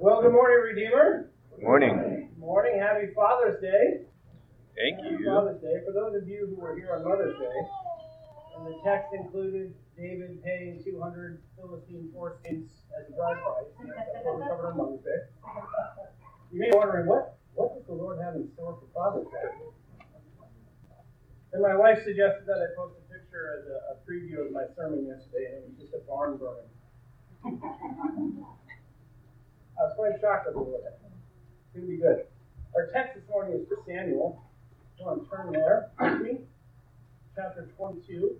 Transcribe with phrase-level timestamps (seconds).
[0.00, 1.28] Well, good morning, Redeemer.
[1.52, 2.32] Good Morning.
[2.32, 2.80] Good morning.
[2.80, 4.08] Happy Father's Day.
[4.72, 5.28] Thank Happy you.
[5.28, 5.76] Father's Day.
[5.84, 7.58] For those of you who were here on Mother's Day,
[8.56, 13.68] and the text included David paying 200 Philistine foreskins as a bride price.
[13.76, 15.20] That's what we covered on Mother's Day.
[16.48, 19.52] You may be wondering, what, what does the Lord have in store for Father's Day?
[21.52, 24.64] And my wife suggested that I post a picture as a, a preview of my
[24.72, 26.72] sermon yesterday, and it was just a barn burning.
[29.78, 30.82] I was quite shocked at the Lord.
[30.86, 32.26] It's going to be good.
[32.74, 34.42] Our text this morning is 1 Samuel.
[34.98, 36.38] Go on, turn there with me.
[37.34, 38.36] Chapter 22.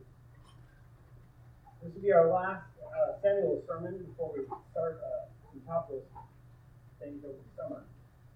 [1.83, 6.05] This will be our last uh, Samuel sermon before we start uh, some topless
[7.01, 7.83] things over the summer.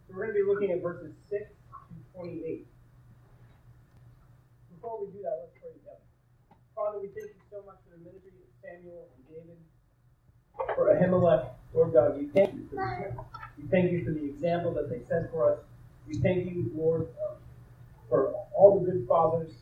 [0.08, 2.66] So we're going to be looking at verses 6 to 28.
[4.74, 6.00] Before we do that, let's pray together.
[6.74, 9.60] Father, we thank you so much for the ministry of Samuel and David,
[10.74, 11.52] for Ahimelech.
[11.74, 13.26] Lord God, we thank you for.
[13.58, 15.58] We thank you for the example that they set for us.
[16.06, 17.34] We thank you, Lord, uh,
[18.08, 19.52] for all the good fathers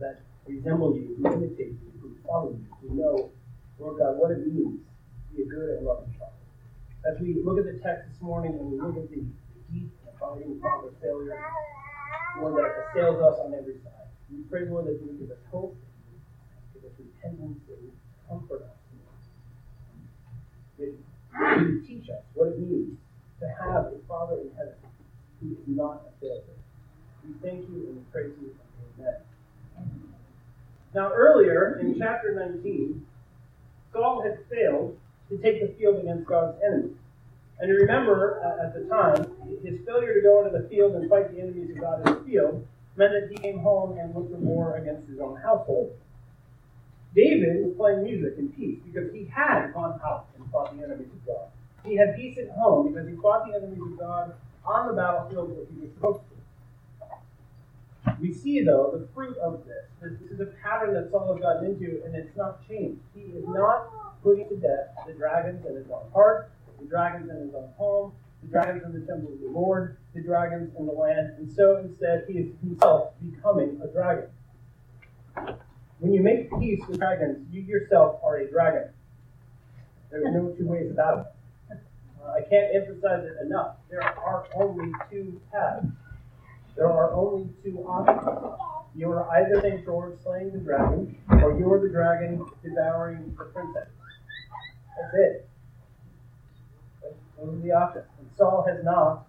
[0.00, 3.30] that resemble you, who imitate you, who follow you, who know,
[3.78, 4.80] Lord God, what it means
[5.30, 6.32] to be a good and loving father.
[7.10, 9.24] As we look at the text this morning and we look at the
[9.72, 11.40] deep and abiding father failure,
[12.38, 15.76] Lord, that assails us on every side, we pray, Lord, that you give us hope,
[16.74, 17.92] give us repentance, would
[18.28, 18.78] comfort us.
[21.86, 22.98] Teach us what it means
[23.40, 24.74] to have a Father in heaven
[25.40, 26.42] who is not a failure.
[27.26, 28.54] We thank you and we praise you.
[28.98, 29.14] Amen.
[30.94, 33.06] Now, earlier in chapter 19,
[33.92, 36.96] Saul had failed to take the field against God's enemies.
[37.60, 39.30] And remember, uh, at the time,
[39.62, 42.20] his failure to go into the field and fight the enemies of God in the
[42.24, 45.92] field meant that he came home and looked for war against his own household.
[47.14, 51.26] David was playing music in peace because he had gone out fought the enemies of
[51.26, 51.48] God.
[51.84, 55.50] He had peace at home because he fought the enemies of God on the battlefield
[55.50, 56.38] where he was supposed to.
[58.20, 59.84] We see, though, the fruit of this.
[60.20, 63.00] This is a pattern that Saul has gotten into, and it's not changed.
[63.14, 66.50] He is not putting to death the dragons in his own heart,
[66.80, 68.12] the dragons in his own home,
[68.42, 71.76] the dragons in the temple of the Lord, the dragons in the land, and so
[71.76, 74.28] instead he is himself becoming a dragon.
[75.98, 78.90] When you make peace with dragons, you yourself are a dragon.
[80.10, 81.32] There's no two ways about
[81.70, 81.78] it.
[82.22, 83.76] Uh, I can't emphasize it enough.
[83.90, 85.86] There are only two paths.
[86.76, 88.58] There are only two options.
[88.94, 89.84] You are either St.
[89.84, 93.88] George slaying the dragon, or you are the dragon devouring the princess.
[94.96, 95.48] That's it.
[97.38, 98.04] Those are the options.
[98.18, 99.26] And Saul has not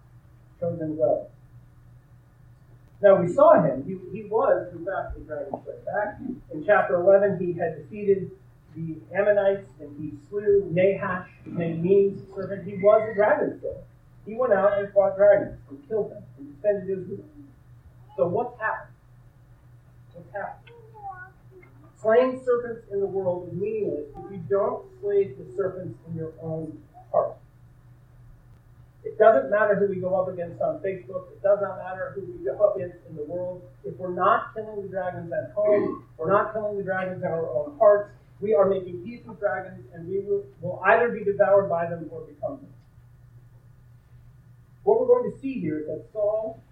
[0.58, 1.30] chosen well.
[3.02, 3.84] Now we saw him.
[3.84, 5.78] He, he was, in fact, a dragon slayer.
[5.86, 6.20] Back
[6.52, 8.30] in chapter 11, he had defeated
[8.74, 12.66] the Ammonites and he slew Nahash, Naomi's servant.
[12.66, 13.82] He was a dragon slayer.
[14.26, 17.24] He went out and fought dragons and killed them and defended Israel.
[18.16, 18.94] So what's happened?
[20.14, 20.70] What's happened?
[22.00, 26.32] Slaying serpents in the world is meaningless if you don't slay the serpents in your
[26.42, 26.80] own
[27.12, 27.36] heart.
[29.04, 31.32] It doesn't matter who we go up against on Facebook.
[31.32, 33.62] It does not matter who we go up against in the world.
[33.84, 37.48] If we're not killing the dragons at home, we're not killing the dragons in our
[37.48, 40.44] own hearts, we are making peace with dragons, and we will,
[40.86, 42.72] either be devoured by them or become them.
[44.84, 46.62] What we're going to see here is that Saul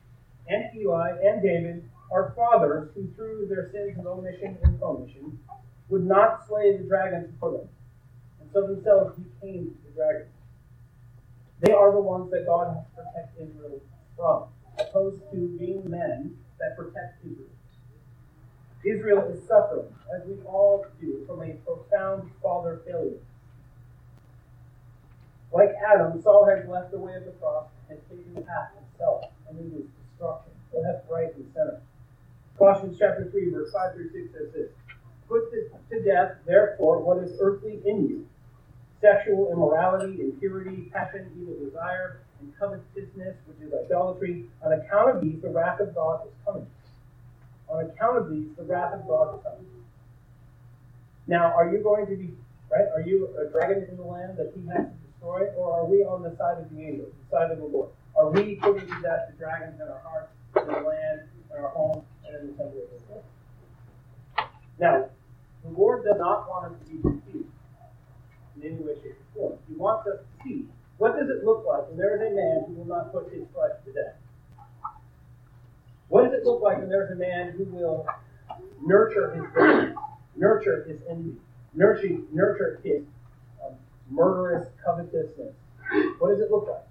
[0.48, 5.38] and Eli and David are fathers who, through their sins of omission and commission,
[5.88, 7.68] would not slay the dragons for them,
[8.40, 10.32] and so themselves became the dragons.
[11.60, 13.80] They are the ones that God has to protect Israel
[14.16, 14.44] from,
[14.78, 17.47] opposed to being men that protect Israel.
[18.88, 23.18] Israel is suffering, as we all do, from a profound father failure.
[25.52, 29.24] Like Adam, Saul has left the way of the cross and taken the path himself,
[29.48, 31.80] and it is destruction, left, right, and center.
[32.56, 34.70] Colossians chapter 3, verse 5 through 6 says this
[35.28, 35.50] Put
[35.90, 38.26] to death, therefore, what is earthly in you
[39.00, 44.46] sexual immorality, impurity, passion, evil desire, and covetousness, which is idolatry.
[44.64, 46.66] On account of these, the wrath of God is coming.
[47.68, 49.66] On account of these, the wrath of God coming.
[51.26, 52.32] Now, are you going to be,
[52.70, 52.86] right?
[52.94, 55.98] Are you a dragon in the land that he has to destroy, or are we
[55.98, 57.90] on the side of the angels, the side of the Lord?
[58.16, 61.20] Are we putting to death the dragons in our hearts, in the land,
[61.52, 63.24] in our home, and in the temple of the Lord?
[64.80, 65.08] Now,
[65.62, 67.48] the Lord does not want us to be confused
[68.56, 69.58] in any way, shape, or form.
[69.68, 70.64] He wants us to see
[70.96, 73.44] what does it look like when there is a man who will not put his
[73.54, 74.16] flesh to death.
[76.08, 78.06] What does it look like when there's a man who will
[78.84, 79.96] nurture his bitterness,
[80.36, 81.36] nurture his envy,
[81.74, 83.02] nurture, nurture his
[83.64, 83.74] um,
[84.10, 85.54] murderous covetousness?
[86.18, 86.86] What does it look like?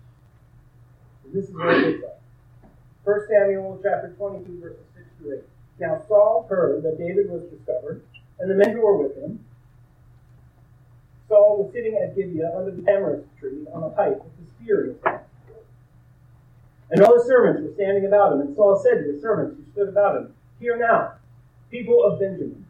[1.34, 2.72] This is what it looks like.
[3.04, 5.44] 1 Samuel chapter 22, verses 6 to 8.
[5.80, 8.04] Now Saul heard that David was discovered,
[8.40, 9.44] and the men who were with him.
[11.28, 14.84] Saul was sitting at Gibeah under the tamarisk tree on a height with a spear
[14.84, 15.20] in his hand.
[16.90, 18.42] And all the servants were standing about him.
[18.42, 21.14] And Saul said to the servants who stood about him, Hear now,
[21.70, 22.66] people of Benjamin,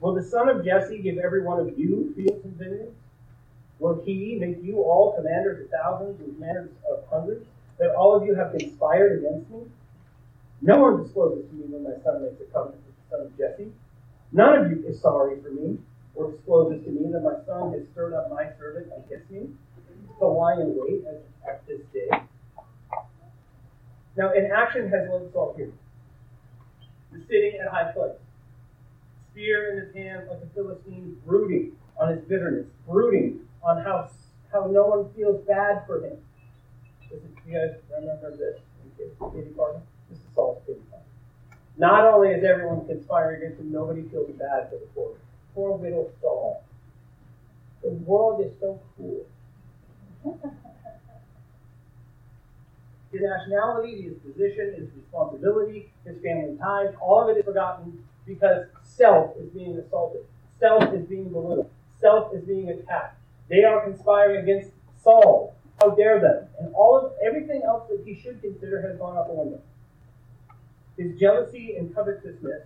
[0.00, 2.92] will the son of Jesse give every one of you fields and vineyards?
[3.78, 7.46] Will he make you all commanders of thousands and commanders of hundreds,
[7.78, 9.62] that all of you have conspired against me?
[10.60, 13.36] No one discloses to me when my son makes a covenant with the son of
[13.36, 13.72] Jesse.
[14.30, 15.78] None of you is sorry for me,
[16.14, 19.48] or discloses to me that my son has stirred up my servant against me,
[20.20, 21.02] to why in wait
[21.48, 22.08] at this day.
[24.16, 25.72] Now, in action has led Saul here.
[27.12, 28.16] He's sitting at a high place,
[29.30, 34.10] spear in his hand like a Philistine, brooding on his bitterness, brooding on how
[34.52, 36.16] how no one feels bad for him.
[37.10, 38.58] Does you guys remember this
[38.94, 39.78] in pity party?
[40.10, 41.04] This is Saul's pity party.
[41.78, 45.16] Not only is everyone conspiring against him, nobody feels bad for the poor,
[45.54, 46.62] poor widow Saul.
[47.82, 49.26] The world is so cool.
[53.12, 58.66] His nationality, his position, his responsibility, his family ties, all of it is forgotten because
[58.82, 60.22] self is being assaulted.
[60.58, 61.70] Self is being belittled.
[62.00, 63.18] Self is being attacked.
[63.48, 64.70] They are conspiring against
[65.02, 65.54] Saul.
[65.80, 66.46] How dare them?
[66.58, 69.60] And all of everything else that he should consider has gone out the window.
[70.96, 72.62] His jealousy and covetousness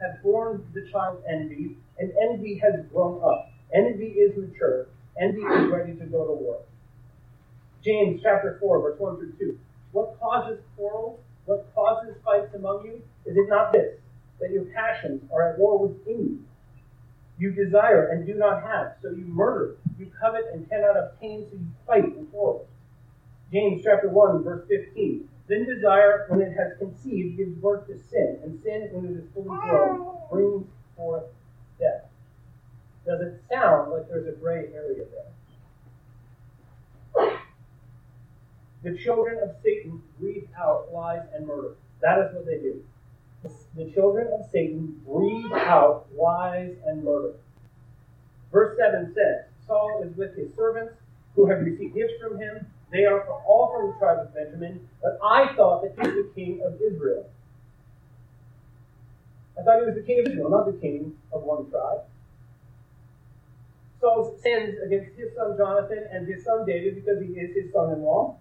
[0.00, 3.50] have born the child envy, and envy has grown up.
[3.72, 4.86] Envy is mature.
[5.20, 6.60] Envy is ready to go to war.
[7.84, 9.58] James chapter 4, verse 1 through 2.
[9.92, 11.20] What causes quarrels?
[11.46, 13.02] What causes fights among you?
[13.24, 13.98] Is it not this,
[14.40, 16.44] that your passions are at war within you?
[17.38, 19.76] You desire and do not have, so you murder.
[19.98, 22.66] You covet and cannot obtain, so you fight and quarrel.
[23.52, 25.28] James chapter 1, verse 15.
[25.48, 29.24] Then desire, when it has conceived, gives birth to sin, and sin, when it is
[29.32, 31.24] fully grown, brings forth
[31.78, 32.04] death.
[33.06, 35.32] Does it sound like there's a gray area there?
[38.82, 41.74] The children of Satan breathe out lies and murder.
[42.00, 42.84] That is what they do.
[43.74, 47.34] The children of Satan breathe out lies and murder.
[48.52, 50.94] Verse 7 says, Saul is with his servants
[51.34, 52.66] who have received gifts from him.
[52.92, 56.26] They are from all from the tribe of Benjamin, but I thought that he was
[56.26, 57.28] the king of Israel.
[59.58, 62.00] I thought he was the king of Israel, not the king of one tribe.
[64.00, 67.92] Saul sins against his son Jonathan and his son David because he is his son
[67.92, 68.38] in law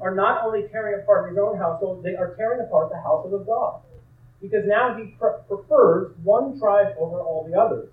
[0.00, 3.46] are not only tearing apart his own household, they are tearing apart the household of
[3.46, 3.80] God.
[4.40, 7.90] Because now he pre- prefers one tribe over all the others.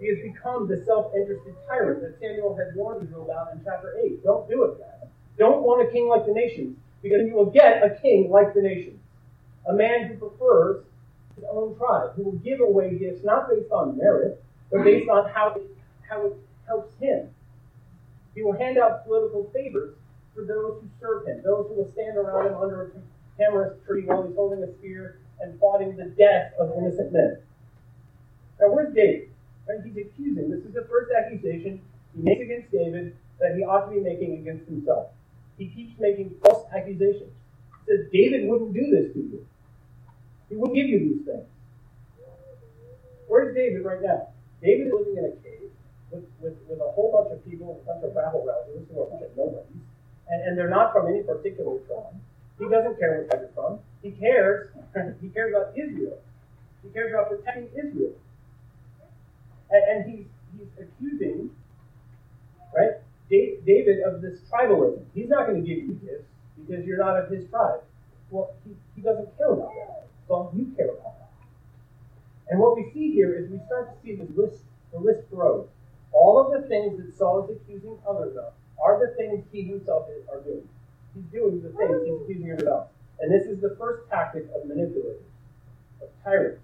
[0.00, 4.22] He has become the self-interested tyrant that Samuel had warned Israel about in chapter 8.
[4.24, 5.08] Don't do it, guys.
[5.38, 8.62] Don't want a king like the nations, because you will get a king like the
[8.62, 9.00] nations.
[9.68, 10.84] A man who prefers
[11.36, 15.30] his own tribe, who will give away gifts not based on merit, but based on
[15.30, 15.62] how it,
[16.08, 16.34] how it
[16.66, 17.28] helps him.
[18.34, 19.94] He will hand out political favors
[20.34, 24.04] for those who serve him, those who will stand around him under a tamarisk tree
[24.04, 27.38] while he's holding a spear and plotting the death of innocent men.
[28.60, 29.30] Now, where's David?
[29.68, 29.78] Right?
[29.84, 30.50] He's accusing.
[30.50, 31.80] This is the first accusation
[32.16, 35.08] he makes against David that he ought to be making against himself.
[35.58, 37.32] He keeps making false accusations.
[37.86, 39.46] He says David wouldn't do this to you.
[40.48, 41.46] He wouldn't give you these things.
[43.28, 44.28] Where's David right now?
[44.62, 45.70] David is living in a cave
[46.10, 49.06] with, with, with a whole bunch of people, a bunch of rabble rousers who are
[49.06, 49.81] a bunch of nobodies
[50.28, 52.14] and, and they're not from any particular tribe.
[52.58, 53.78] He doesn't care where they're from.
[54.02, 54.70] He cares.
[55.20, 56.18] he cares about Israel.
[56.82, 58.14] He cares about protecting Israel.
[59.70, 60.26] And, and he's
[60.56, 61.50] he's accusing,
[62.74, 63.00] right,
[63.30, 65.04] David of this tribalism.
[65.14, 67.80] He's not going to give you gifts because you're not of his tribe.
[68.30, 70.06] Well, he, he doesn't care about that.
[70.28, 71.30] So you care about that.
[72.50, 74.62] And what we see here is we start to see the list,
[74.92, 75.68] the list grows.
[76.12, 80.08] All of the things that Saul is accusing others of are the things he himself
[80.10, 80.68] is, are doing.
[81.14, 82.88] He's doing the things he's accusing everyone of.
[83.20, 85.22] And this is the first tactic of manipulators,
[86.02, 86.60] of tyrants.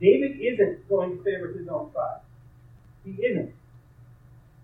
[0.00, 2.20] David isn't going to favor his own tribe.
[3.04, 3.54] He isn't.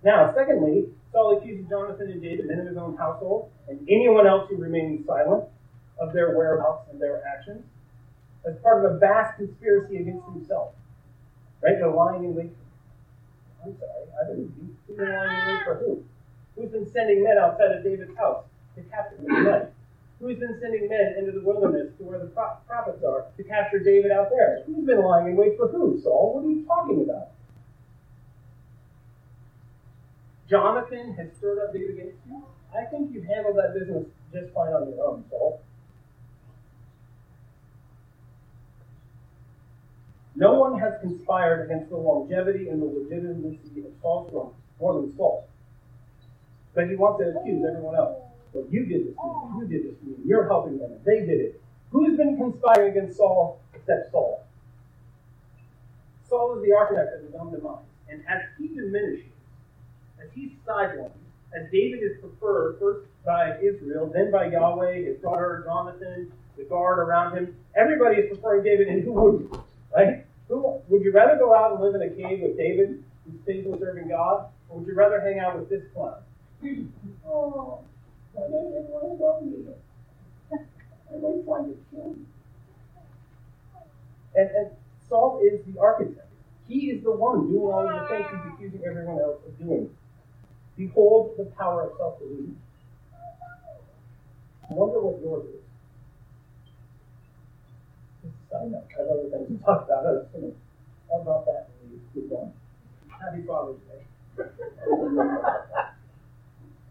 [0.03, 4.49] Now, secondly, Saul accuses Jonathan and David, men of his own household, and anyone else
[4.51, 5.45] who remains silent
[5.99, 7.65] of their whereabouts and their actions,
[8.47, 10.75] as part of a vast conspiracy against himself.
[11.63, 11.75] Right?
[11.79, 12.53] They're lying in wait
[13.67, 14.55] I'm sorry, I didn't.
[14.87, 16.05] Who's been for who?
[16.55, 18.45] Who's been sending men outside of David's house
[18.77, 19.67] to capture him tonight?
[20.21, 24.13] Who's been sending men into the wilderness to where the prophets are to capture David
[24.13, 24.63] out there?
[24.67, 26.35] Who's been lying in wait for who, Saul?
[26.35, 27.33] What are you talking about?
[30.49, 32.47] Jonathan has stirred up David against you.
[32.73, 35.61] I think you've handled that business just fine on your own, Saul.
[40.37, 45.17] No one has conspired against the longevity and the legitimacy of Saul's throne more than
[45.17, 45.49] Saul.
[46.75, 48.19] But he wants to accuse everyone else.
[48.53, 51.63] Well, you did this you did this to me, you're helping them, they did it.
[51.91, 54.45] Who's been conspiring against Saul except Saul?
[56.29, 57.85] Saul is the architect of his own demise.
[58.09, 59.33] And as he diminishes,
[60.23, 61.11] as he's sidelined,
[61.55, 66.99] as David is preferred first by Israel, then by Yahweh, his daughter Jonathan, the guard
[66.99, 69.66] around him, everybody is preferring David, and who wouldn't?
[71.13, 71.29] Right?
[71.29, 73.79] Who would you rather go out and live in a cave with David, who's faithfully
[73.79, 76.23] serving God, or would you rather hang out with this clown?
[77.27, 77.81] oh,
[78.37, 79.75] I didn't want to go me.
[80.53, 82.27] I was trying to kill me.
[84.35, 84.71] And, and
[85.09, 86.29] Saul is the architect.
[86.69, 89.91] He is the one doing all the things he's accusing everyone else of doing.
[90.77, 92.19] Behold the power of self.
[94.69, 95.63] I wonder what yours is.
[98.53, 98.83] I know.
[98.83, 100.27] I have other things to talk about.
[101.09, 102.53] To about that when we move on.
[103.09, 104.03] Happy Father's Day.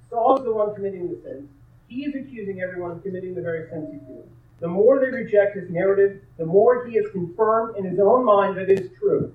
[0.09, 1.49] Saul is the one committing the sins.
[1.87, 4.29] He is accusing everyone of committing the very sins he's doing.
[4.59, 8.57] The more they reject his narrative, the more he is confirmed in his own mind
[8.57, 9.33] that it is true.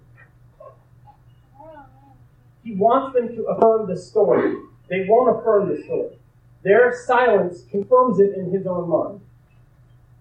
[2.64, 4.56] He wants them to affirm the story.
[4.88, 6.16] They won't affirm the story.
[6.62, 9.20] Their silence confirms it in his own mind.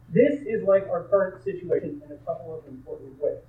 [0.10, 3.40] This is like our current situation in a couple of important ways.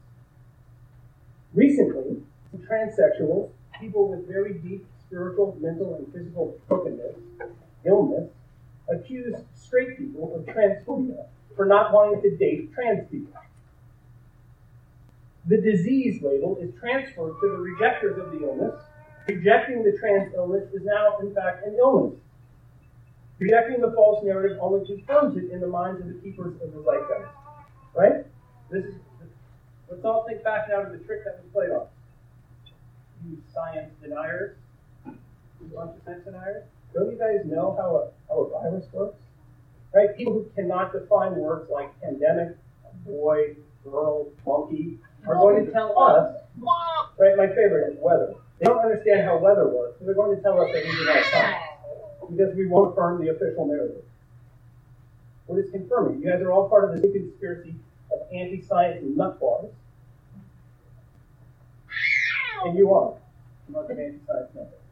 [1.54, 2.23] Recently,
[2.57, 7.16] transsexuals, people with very deep spiritual, mental, and physical brokenness,
[7.85, 8.30] illness,
[8.88, 11.26] accuse straight people of transphobia
[11.57, 13.33] for not wanting to date trans people.
[15.49, 18.80] The disease label is transferred to the rejectors of the illness.
[19.26, 22.19] Rejecting the trans illness is now, in fact, an illness.
[23.38, 26.83] Rejecting the false narrative only confirms it in the minds of the keepers of the
[26.83, 27.30] zeitgeist.
[27.97, 28.26] Right?
[28.71, 28.95] This is.
[29.91, 31.87] Let's all think back now to the trick that was played on.
[33.29, 34.57] You science deniers,
[35.05, 36.65] you bunch of science deniers.
[36.95, 39.19] Don't you guys know how a, how a virus works?
[39.93, 40.17] Right?
[40.17, 42.57] People who cannot define words like pandemic,
[43.05, 46.41] boy, girl, monkey, are going to tell us,
[47.19, 47.37] right?
[47.37, 48.35] My favorite is weather.
[48.59, 51.05] They don't understand how weather works, so they're going to tell us that we do
[51.05, 51.65] not science
[52.31, 54.05] because we won't affirm the official narrative.
[55.47, 56.23] What is confirming?
[56.23, 57.75] You guys are all part of the new conspiracy
[58.13, 59.71] of anti-science nut bars.
[62.64, 63.14] And you are.
[63.75, 64.83] Are the anti-science nut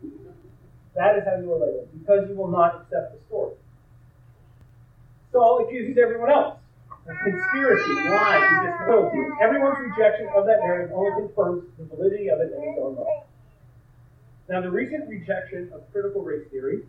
[0.95, 3.55] That is how you are labeled, because you will not accept the story.
[5.33, 6.59] Saul accuses everyone else
[7.09, 9.19] of conspiracy, lies, and disloyalty.
[9.43, 13.25] Everyone's rejection of that narrative only confirms the validity of it in its own right.
[14.49, 16.83] Now, the recent rejection of critical race theory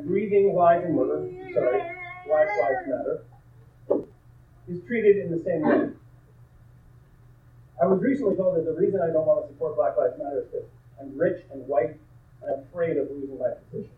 [0.00, 1.82] breathing lies and murder, sorry,
[2.26, 4.04] Black Lives Matter,
[4.68, 5.90] is treated in the same way.
[7.80, 10.42] I was recently told that the reason I don't want to support Black Lives Matter
[10.42, 10.68] is because
[11.00, 11.96] I'm rich and white
[12.42, 13.90] and I'm afraid of losing my position.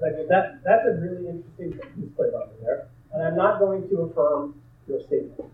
[0.00, 1.78] Like that, that's a really interesting
[2.16, 5.44] played over there, and I'm not going to affirm your statement.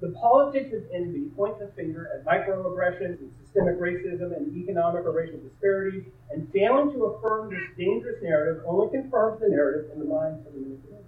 [0.00, 5.12] The politics of envy point the finger at microaggressions and systemic racism and economic or
[5.12, 10.04] racial disparities, and failing to affirm this dangerous narrative only confirms the narrative in the
[10.04, 11.04] minds of the manipulator.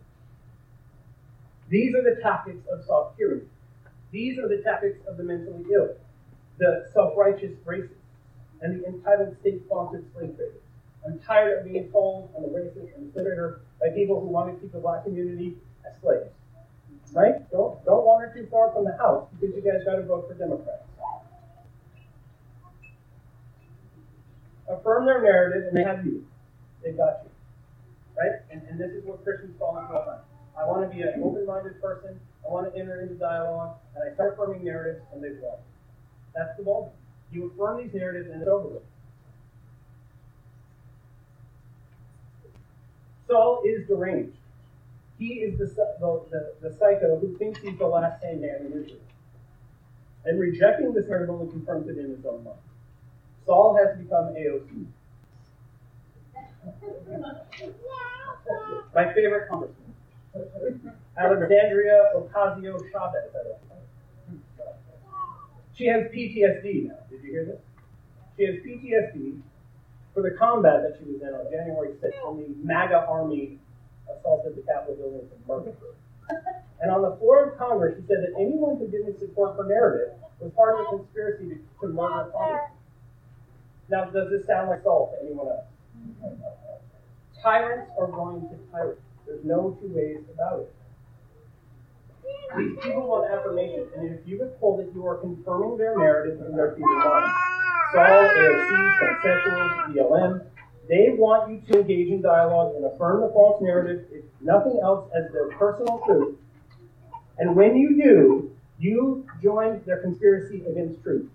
[1.69, 3.43] These are the tactics of soft tyranny.
[4.13, 5.97] These are the tactics of the mentally ill,
[6.59, 7.91] the self-righteous racists,
[8.61, 10.63] and the entitled state-sponsored slave traders.
[11.07, 14.61] I'm tired of being told I'm a racist and a by people who want to
[14.61, 16.31] keep the black community as slaves.
[17.13, 17.49] Right?
[17.51, 20.35] Don't don't wander too far from the house because you guys got to vote for
[20.35, 20.83] Democrats.
[24.69, 26.27] Affirm their narrative, and they have you.
[26.83, 27.31] They've got you.
[28.19, 28.41] Right?
[28.51, 30.21] And, and this is what Christians fall into time.
[30.59, 32.19] I want to be an open-minded person.
[32.47, 35.59] I want to enter into dialogue, and I start affirming narratives, and they've won.
[36.35, 36.95] That's the ball.
[37.33, 38.83] You affirm these narratives, and it's over with.
[43.27, 44.37] Saul is deranged.
[45.19, 48.73] He is the, the, the, the psycho who thinks he's the last sane man in
[48.81, 49.01] Israel.
[50.25, 52.59] And rejecting this narrative only confirms it in his own mind.
[53.47, 54.87] Saul has become AOC.
[58.95, 59.86] My favorite congressman.
[61.19, 63.33] Alexandria Ocasio Chavez.
[65.75, 66.95] She has PTSD now.
[67.11, 67.61] Did you hear this?
[68.37, 69.41] She has PTSD
[70.15, 73.59] for the combat that she was in on January 6th when the MAGA army
[74.09, 75.93] assaulted the Capitol building and murdered her.
[76.81, 80.15] And on the floor of Congress, she said that anyone who didn't support her narrative
[80.41, 82.71] was part of a conspiracy to, to murder Congress.
[83.89, 85.65] Now, does this sound like Saul to anyone else?
[87.43, 88.99] Tyrants are going to tyrant.
[89.27, 90.75] There's no two ways about it.
[92.57, 96.41] These people want affirmation, and if you get told that you are confirming their narrative
[96.47, 97.33] in their future mind,
[97.93, 100.47] Saul, AOC, transsexuals, BLM,
[100.89, 105.11] they want you to engage in dialogue and affirm the false narrative, if nothing else,
[105.15, 106.37] as their personal truth.
[107.39, 111.29] And when you do, you join their conspiracy against truth.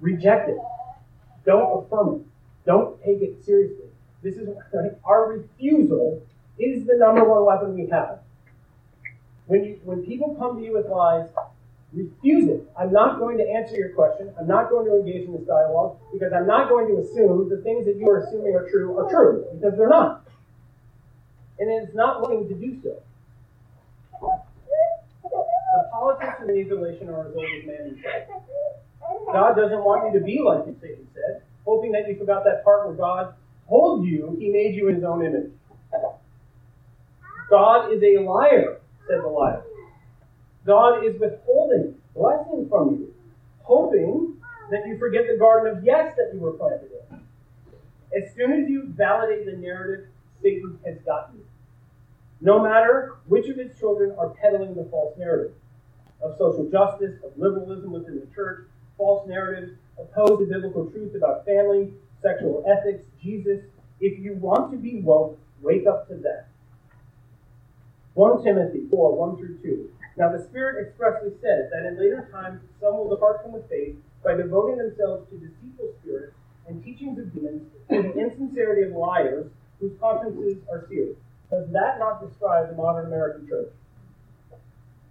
[0.00, 0.58] Reject it.
[1.44, 2.26] Don't affirm it.
[2.66, 3.87] Don't take it seriously.
[4.22, 4.48] This is
[5.04, 6.22] our refusal
[6.58, 8.18] is the number one weapon we have.
[9.46, 11.28] When you when people come to you with lies,
[11.92, 12.70] refuse it.
[12.78, 14.32] I'm not going to answer your question.
[14.38, 17.58] I'm not going to engage in this dialogue because I'm not going to assume the
[17.58, 20.26] things that you are assuming are true are true because they're not.
[21.58, 23.02] And it's not willing to do so.
[25.30, 28.42] The politics of manipulation are as old as man himself.
[29.32, 32.86] God doesn't want you to be like Satan said, hoping that you forgot that part
[32.86, 33.34] where God
[33.68, 35.50] told you he made you in his own image.
[37.50, 39.62] God is a liar, said the liar.
[40.66, 43.14] God is withholding blessing from you,
[43.62, 44.36] hoping
[44.70, 47.20] that you forget the garden of yes that you were planted in.
[48.16, 50.06] As soon as you validate the narrative,
[50.42, 51.44] Satan has got you.
[52.40, 55.54] No matter which of his children are peddling the false narrative
[56.22, 61.44] of social justice, of liberalism within the church, false narratives opposed to biblical truth about
[61.44, 63.60] family, sexual ethics, Jesus.
[64.00, 66.46] If you want to be woke, wake up to that.
[68.14, 69.90] 1 Timothy 4 1 through 2.
[70.16, 73.94] Now the Spirit expressly says that in later times some will depart from the faith
[74.24, 76.34] by devoting themselves to deceitful spirits
[76.66, 79.46] and teachings of demons, to the insincerity of liars
[79.80, 81.16] whose consciences are seared.
[81.50, 83.72] Does that not describe the modern American church?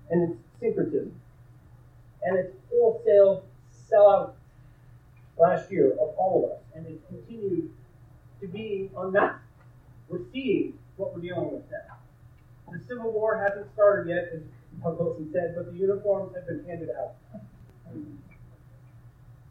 [0.10, 1.14] And its syncretism,
[2.24, 3.44] and its wholesale
[3.90, 4.34] sellout
[5.39, 7.70] last year of all of us, and it continues
[8.41, 9.44] to be unmasked.
[10.10, 11.98] We're seeing what we're dealing with now.
[12.71, 14.41] The Civil War hasn't started yet, as
[14.84, 17.15] Doug Wilson said, but the uniforms have been handed out.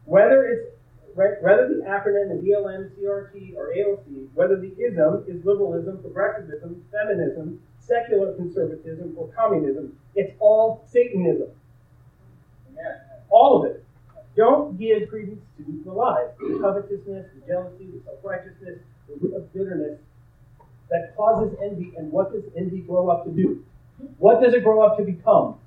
[0.05, 0.77] Whether it's
[1.15, 7.59] whether the acronym is BLM, CRT, or AOC, whether the ism is liberalism, progressivism, feminism,
[7.79, 11.49] secular conservatism, or communism, it's all Satanism.
[13.29, 13.83] All of it.
[14.37, 19.51] Don't give credence to the lies, the covetousness, the jealousy, the self-righteousness, the root of
[19.51, 19.99] bitterness
[20.91, 21.93] that causes envy.
[21.97, 23.65] And what does envy grow up to do?
[24.19, 25.57] What does it grow up to become?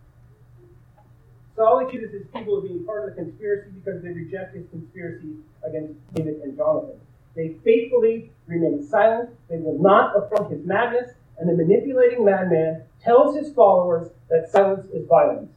[1.56, 5.34] Saul accuses his people of being part of the conspiracy because they reject his conspiracy
[5.66, 7.00] against David and Jonathan.
[7.34, 9.30] They faithfully remain silent.
[9.48, 11.10] They will not affront his madness.
[11.38, 15.50] And the manipulating madman tells his followers that silence is violence.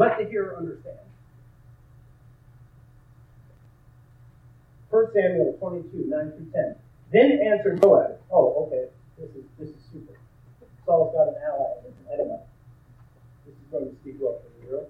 [0.00, 0.96] Let the hearer understand.
[4.88, 6.74] 1 Samuel 22, 9 through 10.
[7.12, 8.16] Then answered Doeg.
[8.32, 8.88] Oh, okay.
[9.18, 10.16] This is this is super.
[10.86, 12.48] Saul's got an ally in Edomite.
[13.44, 14.88] This is going to speak well for Israel.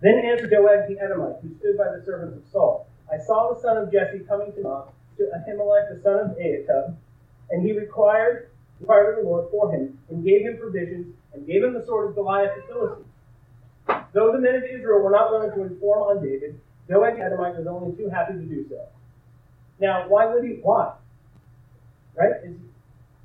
[0.00, 2.86] Then answered Doeg the Edomite, who stood by the servants of Saul.
[3.12, 6.94] I saw the son of Jesse coming to Nob, to Ahimelech the son of Ahitub,
[7.50, 11.64] and he required required of the Lord for him, and gave him provisions, and gave
[11.64, 13.11] him the sword of Goliath the Philistine.
[13.86, 17.66] Though the men of Israel were not willing to inform on David, Doeg Edomite was
[17.66, 18.86] only too happy to do so.
[19.80, 20.60] Now, why would he?
[20.62, 20.94] Why?
[22.14, 22.32] Right?
[22.44, 22.56] Is,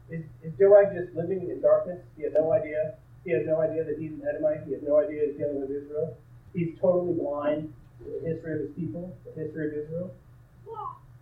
[0.10, 2.00] is, is Doeg just living in darkness?
[2.15, 2.96] He has no idea.
[3.26, 4.63] He has no idea that he's an Edomite.
[4.65, 6.17] He has no idea he's dealing with Israel.
[6.54, 10.13] He's totally blind to the history of his people, the history of Israel.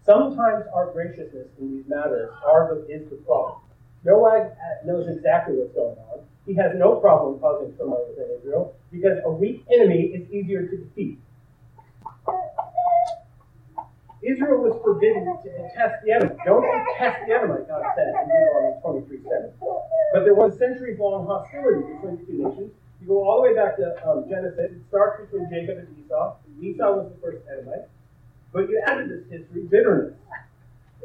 [0.06, 3.60] Sometimes our graciousness in these matters are the, is the problem.
[4.06, 4.52] Doeg
[4.86, 6.15] knows exactly what's going on.
[6.46, 10.78] He has no problem causing turmoil within Israel because a weak enemy is easier to
[10.78, 11.20] defeat.
[14.22, 16.36] Israel was forbidden to test the enemy.
[16.46, 16.66] Don't
[16.98, 19.54] test the enemy, God said in Deuteronomy 23 7.
[20.14, 22.72] But there was centuries long hostility between the two nations.
[23.02, 24.72] You go all the way back to um, Genesis.
[24.72, 26.38] It starts between Jacob and Esau.
[26.62, 27.86] Esau was the first Edomite.
[28.54, 30.14] But you added this history bitterness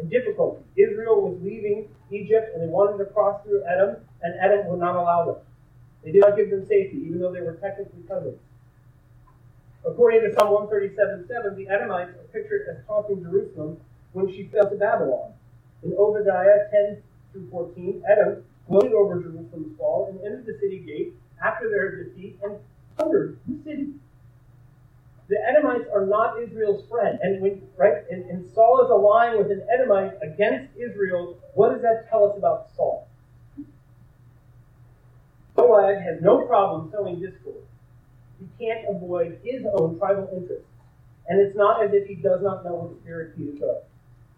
[0.00, 0.62] and difficulty.
[0.76, 4.96] Israel was leaving Egypt and they wanted to cross through Edom, and Edom would not
[4.96, 5.36] allow them.
[6.02, 8.38] They did not give them safety, even though they were technically cousins.
[9.84, 13.78] According to Psalm 137 7, the Edomites are pictured as taunting Jerusalem
[14.12, 15.32] when she fell to Babylon.
[15.82, 21.14] In Obadiah 10 through 14, Edom gloated over Jerusalem's fall and entered the city gate
[21.42, 22.56] after their defeat and
[22.96, 23.88] plundered the city.
[25.30, 27.18] The Edomites are not Israel's friend.
[27.22, 31.82] And when, right, and, and Saul is allying with an Edomite against Israel, what does
[31.82, 33.08] that tell us about Saul?
[35.56, 37.64] Doeg has no problem sowing discord
[38.40, 40.66] he can't avoid his own tribal interests
[41.28, 43.84] And it's not as if he does not know what spirit he is of.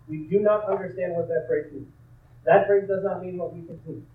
[0.09, 1.89] We do not understand what that phrase means.
[2.45, 4.07] That phrase does not mean what we think means.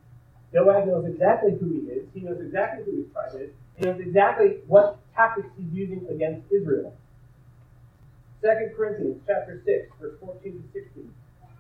[0.53, 2.07] Doeg knows exactly who he is.
[2.13, 3.51] He knows exactly who his tribe is.
[3.77, 6.95] He knows exactly what tactics he's using against Israel.
[8.41, 11.11] 2 Corinthians chapter 6, verse 14 to 16.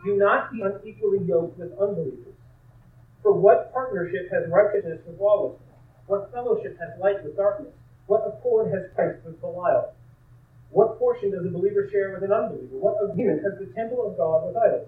[0.05, 2.37] Do not be unequally yoked with unbelievers.
[3.23, 5.67] For what partnership has righteousness with lawlessness?
[6.05, 7.73] What fellowship has light with darkness?
[8.05, 9.93] What accord has Christ with Belial?
[10.69, 12.77] What portion does a believer share with an unbeliever?
[12.77, 14.87] What agreement has the temple of God with idols?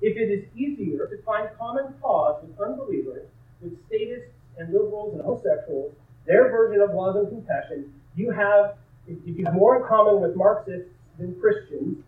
[0.00, 3.28] If it is easier to find common cause with unbelievers,
[3.60, 5.94] with statists and liberals and homosexuals,
[6.26, 10.36] their version of love and compassion, you have, if you have more in common with
[10.36, 12.02] Marxists than Christians,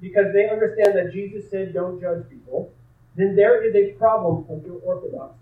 [0.00, 2.72] because they understand that Jesus said, don't judge people,
[3.16, 5.36] then there is a problem with your orthodoxy.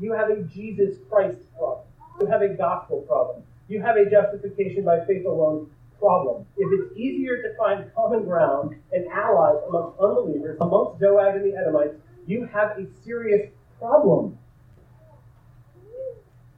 [0.00, 1.86] You have a Jesus Christ problem.
[2.20, 3.42] You have a gospel problem.
[3.68, 6.44] You have a justification by faith alone problem.
[6.56, 11.56] If it's easier to find common ground and allies amongst unbelievers, amongst Doeg and the
[11.56, 11.94] Edomites,
[12.26, 14.36] you have a serious problem.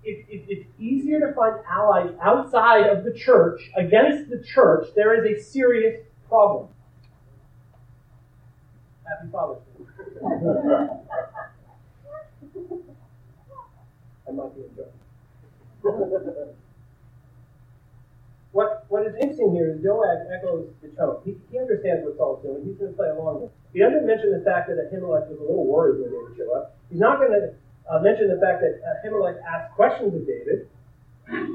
[0.05, 5.15] If, if it's easier to find allies outside of the church against the church, there
[5.15, 6.69] is a serious problem.
[9.05, 9.85] Happy Father's Day.
[14.27, 14.89] I might be enjoying.
[18.53, 21.21] what, what is interesting here is Doeg echoes the tone.
[21.25, 22.65] He, he understands what Saul's doing.
[22.65, 23.57] He's going to play along with it.
[23.73, 26.77] He doesn't mention the fact that Ahimelech was a little worried when David showed up.
[26.89, 27.55] He's not going to
[27.91, 30.69] uh, mention the fact that Ahimelech asked questions of David.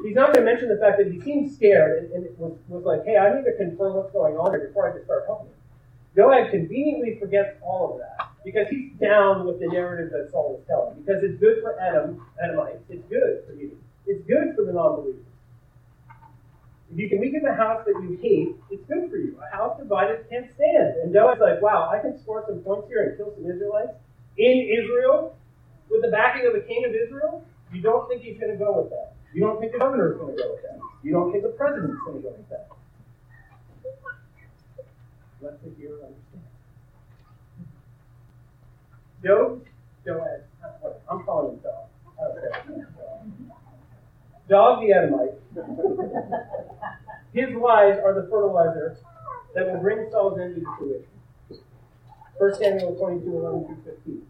[0.04, 2.84] He's not going to mention the fact that he seemed scared and, and was, was
[2.84, 5.48] like, hey, I need to confirm what's going on here before I just start helping
[5.48, 5.56] him.
[6.16, 10.68] Doeg conveniently forgets all of that because he's down with the narrative that Saul is
[10.68, 11.02] telling.
[11.02, 12.84] Because it's good for Adam, Edomites.
[12.90, 13.78] It's good for you.
[14.08, 15.26] It's good for the non-believers.
[16.92, 19.38] If you can weaken the house that you hate, it's good for you.
[19.38, 20.98] A house divided can't stand.
[21.04, 23.94] And Doeg's like, wow, I can score some points here and kill some Israelites
[24.38, 25.38] in Israel
[25.90, 27.46] with the backing of the king of Israel.
[27.72, 29.14] You don't think he's going to go with that.
[29.34, 30.80] You don't think the governor is going to go with that.
[31.04, 32.68] You don't think the president is going to go with that.
[35.42, 36.44] Let the hearer understand.
[39.24, 39.66] Job,
[40.06, 40.44] Joab,
[41.10, 41.86] I'm calling him Dog.
[42.22, 42.82] Okay.
[44.50, 45.36] Dog the Edomite.
[47.34, 48.98] His lies are the fertilizer
[49.56, 51.06] that will bring Saul's end to fruition.
[52.38, 54.29] 1 Samuel 22, 11 through 15.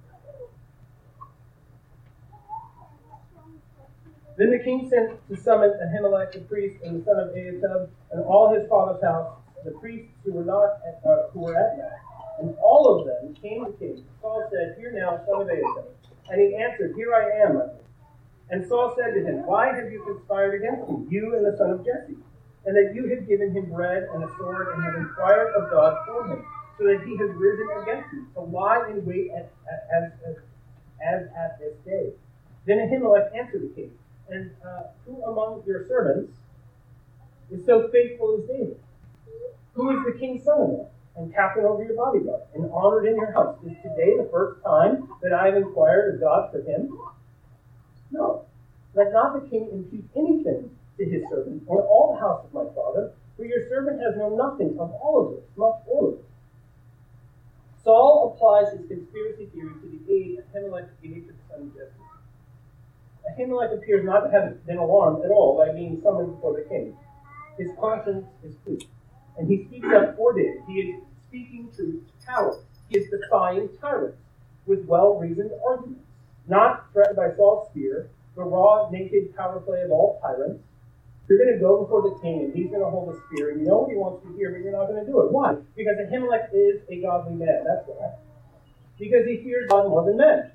[4.39, 8.23] Then the king sent to summon Ahimelech the priest and the son of Ahitub and
[8.23, 11.99] all his father's house, the priests who were not at, uh, who were at Gath.
[12.39, 14.05] And all of them came to king.
[14.21, 15.91] Saul said, Hear now, son of Ahitub.
[16.29, 17.69] And he answered, Here I am.
[18.49, 21.71] And Saul said to him, Why have you conspired against me, you and the son
[21.71, 22.15] of Jesse?
[22.65, 25.99] And that you have given him bread and a sword and have inquired of God
[26.07, 26.45] for him,
[26.77, 28.25] so that he has risen against you.
[28.33, 29.51] So lie in wait at,
[29.91, 30.35] as, as,
[31.03, 32.13] as at this day.
[32.65, 33.91] Then Ahimelech answered the king,
[34.31, 36.33] and uh, who among your servants
[37.51, 38.79] is so faithful as David?
[39.73, 43.57] Who is the king's son-in-law and captain over your bodyguard and honored in your house?
[43.65, 46.97] Is today the first time that I have inquired of God for him?
[48.11, 48.45] No.
[48.93, 52.65] Let not the king impute anything to his servant or all the house of my
[52.75, 56.17] father, for your servant has known nothing of all of this, much or
[57.83, 62.08] Saul applies his conspiracy theory to the aid Ahimelech gave to the son of Jesse.
[63.29, 66.95] Ahimelech appears not to have been alarmed at all by being summoned before the king.
[67.57, 68.79] His conscience is clear,
[69.37, 70.63] and he speaks up for David.
[70.67, 72.57] He is speaking truth to power.
[72.87, 74.17] He is defying tyrants
[74.65, 76.01] with well-reasoned arguments,
[76.47, 80.63] not threatened by Saul's spear, the raw, naked power play of all tyrants.
[81.27, 83.61] You're going to go before the king, and he's going to hold a spear, and
[83.61, 85.31] you know what he wants to hear, but you're not going to do it.
[85.31, 85.53] Why?
[85.75, 87.65] Because Ahimelech is a godly man.
[87.67, 88.15] That's why.
[88.97, 90.51] Because he fears God more than men.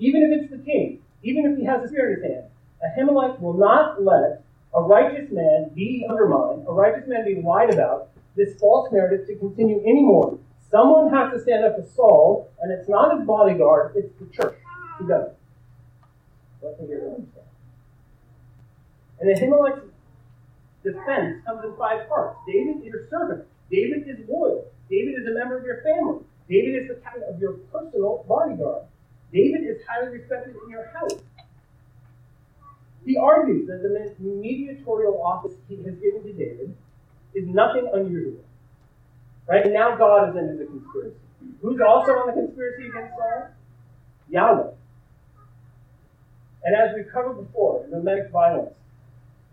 [0.00, 2.46] Even if it's the king, even if he has a spear in his hand.
[3.40, 4.42] Will not let
[4.74, 9.36] a righteous man be undermined, a righteous man be lied about, this false narrative to
[9.36, 10.38] continue anymore.
[10.70, 14.56] Someone has to stand up to Saul, and it's not his bodyguard, it's the church
[14.98, 15.36] who does it.
[16.62, 17.26] It understand.
[19.18, 19.90] And Ahimelech's
[20.82, 22.38] defense comes in five parts.
[22.46, 23.46] David is your servant.
[23.70, 24.66] David is loyal.
[24.88, 26.24] David is a member of your family.
[26.48, 28.84] David is the captain of your personal bodyguard.
[29.32, 31.20] David is highly respected in your house.
[33.04, 36.76] He argues that the mediatorial office he has given to David
[37.34, 38.44] is nothing unusual.
[39.46, 39.64] Right?
[39.64, 41.16] And now God is into the conspiracy.
[41.62, 43.50] Who's also on the conspiracy against Saul?
[44.28, 44.70] Yahweh.
[46.64, 48.74] And as we've covered before, in domestic violence,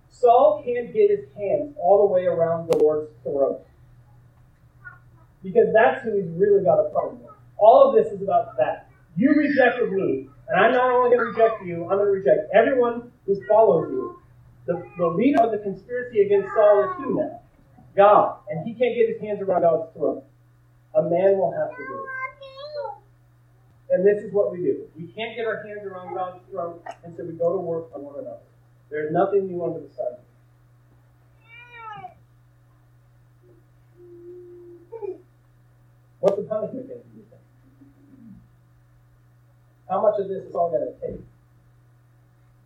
[0.10, 3.66] Saul can't get his hands all the way around the Lord's throat.
[5.44, 7.34] Because that's who he's really got a problem with.
[7.58, 8.87] All of this is about that.
[9.18, 12.54] You rejected me, and I'm not only going to reject you, I'm going to reject
[12.54, 14.20] everyone who follows you.
[14.68, 17.42] The, the leader of the conspiracy against Saul is who now?
[17.96, 18.38] God.
[18.50, 20.24] And he can't get his hands around God's throat.
[20.96, 22.18] A man will have to do it.
[23.90, 24.86] And this is what we do.
[24.96, 28.04] We can't get our hands around God's throat, and so we go to work on
[28.04, 28.44] one another.
[28.92, 30.14] There's nothing new under the sun.
[36.20, 37.07] What's the punishment going?
[39.90, 41.22] How much of this is all going to take?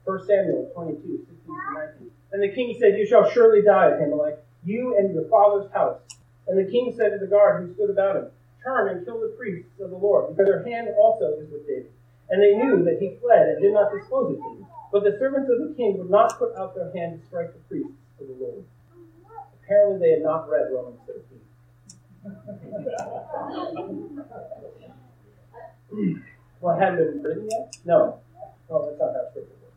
[0.05, 2.11] 1 Samuel 22, 16 to 19.
[2.31, 5.99] And the king said, You shall surely die, Ahimelech, you and your father's house.
[6.47, 8.31] And the king said to the guard who stood about him,
[8.63, 11.91] Turn and kill the priests of the Lord, because their hand also is with David.
[12.29, 14.65] And they knew that he fled and did not disclose it to them.
[14.91, 17.59] But the servants of the king would not put out their hand to strike the
[17.69, 18.63] priests of the Lord.
[19.63, 20.99] Apparently, they had not read Romans
[25.93, 26.23] 13.
[26.61, 27.75] well, it hadn't been written yet?
[27.85, 28.19] No.
[28.69, 29.75] No, that's not how scripture works.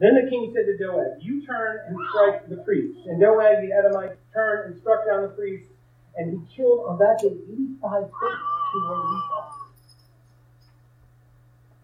[0.00, 3.06] Then the king said to Doeg, You turn and strike the priests.
[3.06, 5.68] And Doeg the Edomite turned and struck down the priests,
[6.16, 9.52] and he killed on that day 85 priests who were Esau.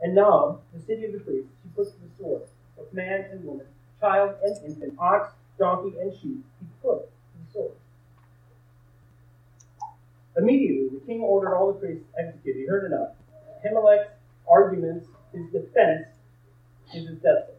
[0.00, 2.42] And Nob, the city of the priests, he put to the sword,
[2.76, 3.66] both man and woman,
[4.00, 7.72] child and infant, ox, donkey, and sheep, he put to the sword.
[10.38, 12.60] Immediately, the king ordered all the priests executed.
[12.60, 13.08] He heard enough.
[13.58, 14.08] Ahimelech's
[14.48, 16.06] arguments, his defense,
[16.94, 17.50] is his death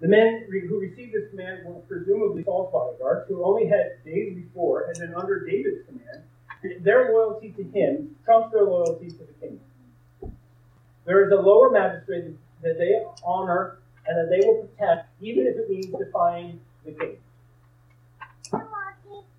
[0.00, 4.86] The men who received this command were presumably Saul's bodyguards, who only had days before
[4.86, 6.24] had been under David's command.
[6.82, 9.60] Their loyalty to him trumps their loyalty to the king.
[11.04, 15.56] There is a lower magistrate that they honor and that they will protect, even if
[15.56, 17.16] it means defying the king.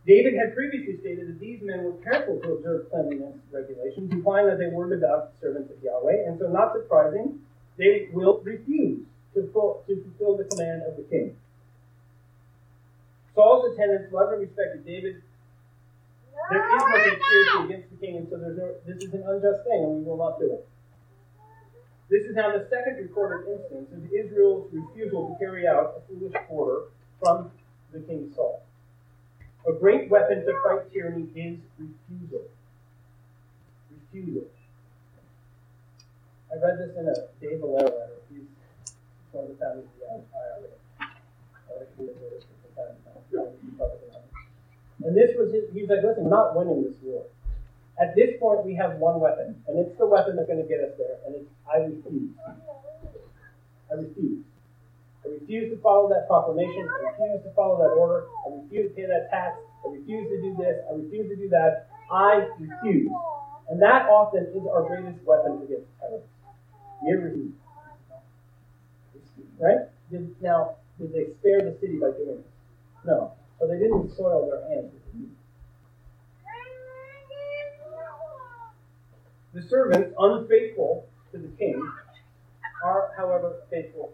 [0.05, 4.59] David had previously stated that these men were careful to observe cleanliness regulations, implying that
[4.59, 7.39] they were devout servants of Yahweh, and so, not surprising,
[7.77, 11.35] they will refuse to, to fulfill the command of the king.
[13.33, 15.21] Saul's attendants loved and respected David.
[16.51, 19.63] There is no conspiracy against the king, and so there's no, this is an unjust
[19.65, 20.67] thing, and we will not do it.
[22.09, 26.35] This is now the second recorded instance of Israel's refusal to carry out a foolish
[26.47, 26.83] order
[27.19, 27.49] from
[27.91, 28.61] the king Saul.
[29.67, 32.43] A great weapon to fight tyranny is refusal.
[33.89, 34.47] Refusal.
[36.51, 38.21] I read this in a de Valera letter.
[38.29, 38.45] He's
[39.31, 40.69] one of the founders of the IRA.
[45.03, 47.25] And this was his, he's like, listen, not winning this war.
[48.01, 50.81] At this point, we have one weapon, and it's the weapon that's going to get
[50.81, 52.31] us there, and it's I refuse.
[53.89, 54.43] I refuse.
[55.25, 56.87] I refuse to follow that proclamation.
[56.87, 58.27] I refuse to follow that order.
[58.45, 59.57] I refuse to pay that tax.
[59.85, 60.77] I refuse to do this.
[60.89, 61.87] I refuse to do that.
[62.11, 63.11] I refuse.
[63.69, 66.29] And that often is our greatest weapon against terrorists.
[67.03, 67.53] You refuse.
[69.59, 69.89] Right?
[70.11, 72.51] Did, now, did they spare the city by doing this?
[73.05, 73.33] No.
[73.59, 74.91] So they didn't soil their hands
[79.55, 81.81] The servants, unfaithful to the king,
[82.83, 84.13] are, however, faithful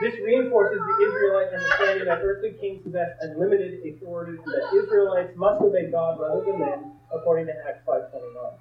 [0.00, 5.60] This reinforces the Israelite understanding that earthly kings possess unlimited authority and that Israelites must
[5.60, 8.54] obey God rather than men, according to Acts 5.29.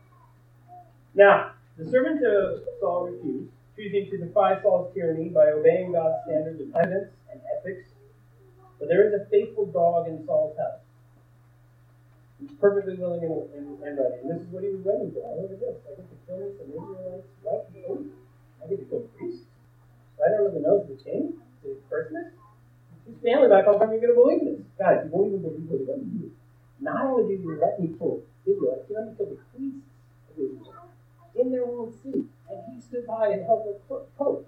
[1.16, 6.62] Now, the servants of Saul refused, choosing to defy Saul's tyranny by obeying God's standards
[6.62, 7.90] of ethics and ethics.
[8.80, 10.80] But there is a faithful dog in Saul's house
[12.40, 14.20] He's perfectly willing and, ready.
[14.22, 15.24] And this is what he was ready for.
[15.40, 15.80] Look at this.
[15.88, 19.48] I get to kill some Israelites I get to kill priests
[20.20, 21.34] right under the nose of the king.
[21.64, 22.34] It's Christmas.
[23.08, 24.66] His family back home, you're going to believe this.
[24.80, 26.32] Guys, you won't even believe what he let do.
[26.80, 29.84] Not only did he let me kill Israel, he let me kill the priests
[30.32, 30.88] of Israel
[31.36, 32.24] in their own city.
[32.50, 34.48] And he stood by and held their coat.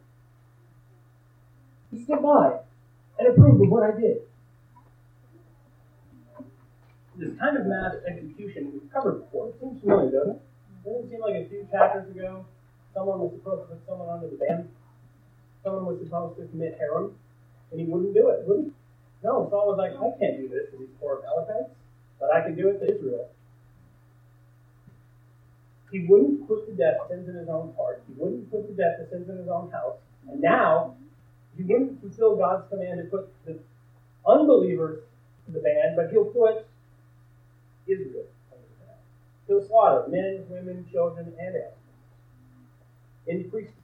[1.92, 2.60] He stood by
[3.20, 4.26] and approved of what I did
[7.18, 9.50] this kind of mass execution we've covered before.
[9.50, 10.42] It seems familiar, doesn't it?
[10.84, 12.46] Doesn't it seem like a few chapters ago,
[12.94, 14.70] someone was supposed to put someone under the ban?
[15.66, 17.12] Someone was supposed to commit herem,
[17.72, 18.72] and he wouldn't do it, would he?
[19.24, 21.74] No, Saul was like, I can't do this to these poor Amalekites,
[22.20, 23.28] but I can do it to Israel.
[25.92, 28.04] He wouldn't put to death sins in his own heart.
[28.08, 29.98] He wouldn't put to death the sins in his own house.
[30.30, 30.96] And now,
[31.58, 33.58] he wouldn't fulfill God's command to put the
[34.28, 35.02] unbelievers
[35.48, 36.68] to the ban, but he'll put
[37.88, 38.26] Israel
[39.48, 41.74] He'll slaughter men, women, children, and animals
[43.28, 43.76] in the priesthood,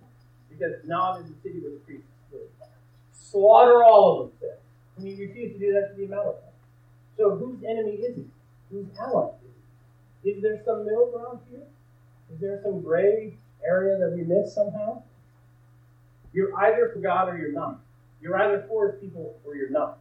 [0.62, 2.42] because Nob in the city where the priests live.
[3.12, 4.58] slaughter all of them.
[4.98, 6.46] And he refused to do that to the Amalekites.
[7.18, 8.26] So whose enemy is he?
[8.72, 9.34] Whose ally is
[10.24, 10.30] he?
[10.32, 11.64] Is there some middle ground here?
[12.34, 15.02] Is there some gray area that we miss somehow?
[16.34, 17.80] You're either for God or you're not.
[18.22, 19.98] You're either for his people or you're not.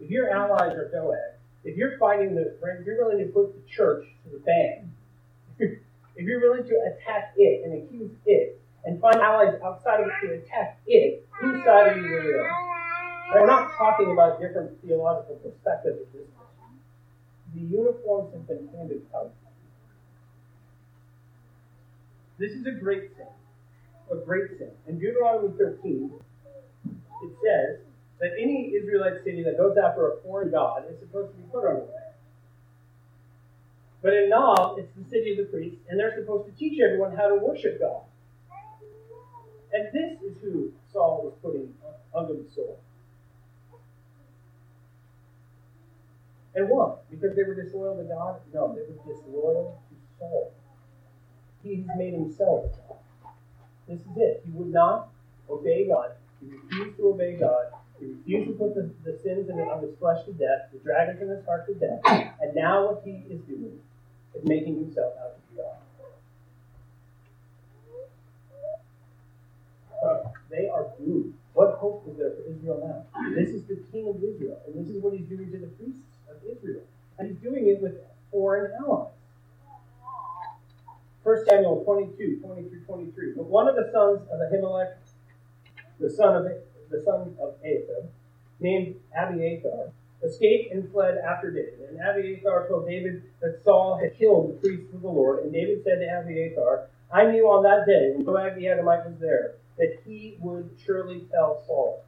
[0.00, 1.18] If your allies are Doeg,
[1.64, 4.92] if you're fighting the, if you're willing to put the church to the ban,
[5.58, 5.78] if
[6.16, 10.34] you're willing to attack it and accuse it, and find allies outside of it to
[10.34, 12.50] attack it, whose side are you really on?
[13.34, 16.50] We're not talking about different theological perspectives at this point.
[17.54, 19.32] The uniforms have been handed out.
[22.38, 23.26] This is a great sin.
[24.12, 24.70] A great sin.
[24.86, 26.12] In Deuteronomy 13,
[26.84, 27.80] it says
[28.20, 31.64] that any Israelite city that goes after a foreign god is supposed to be put
[31.64, 32.14] on the land.
[34.02, 37.16] But in Nob, it's the city of the priests, and they're supposed to teach everyone
[37.16, 38.02] how to worship God.
[39.74, 41.74] And this is who Saul was putting
[42.14, 42.78] under the sword.
[46.54, 47.10] And what?
[47.10, 48.40] Because they were disloyal to God?
[48.54, 50.52] No, they were disloyal to Saul.
[51.64, 52.70] He's made himself.
[53.88, 54.42] This is it.
[54.46, 55.08] He would not
[55.50, 56.12] obey God.
[56.40, 57.66] He refused to obey God.
[57.98, 61.20] He refused to put the, the sins in, of his flesh to death, the dragons
[61.20, 62.00] in his heart to death.
[62.40, 63.80] And now what he is doing
[64.34, 65.83] is making himself out to be God.
[70.50, 71.34] They are doomed.
[71.54, 73.30] What hope is there for Israel now?
[73.34, 76.02] This is the king of Israel, and this is what he's doing to the priests
[76.28, 76.82] of Israel.
[77.18, 77.94] And he's doing it with
[78.30, 79.12] foreign allies.
[81.22, 83.32] 1 Samuel 22, 20 through 23.
[83.36, 84.94] But one of the sons of Ahimelech,
[85.98, 86.44] the son of
[86.90, 88.08] the son of Ahitub,
[88.60, 91.88] named Abiathar, escaped and fled after David.
[91.90, 95.44] And Abiathar told David that Saul had killed the priests of the Lord.
[95.44, 99.18] And David said to Abiathar, I knew on that day, when Doeg the Edomite was
[99.20, 102.04] there, that he would surely tell Saul,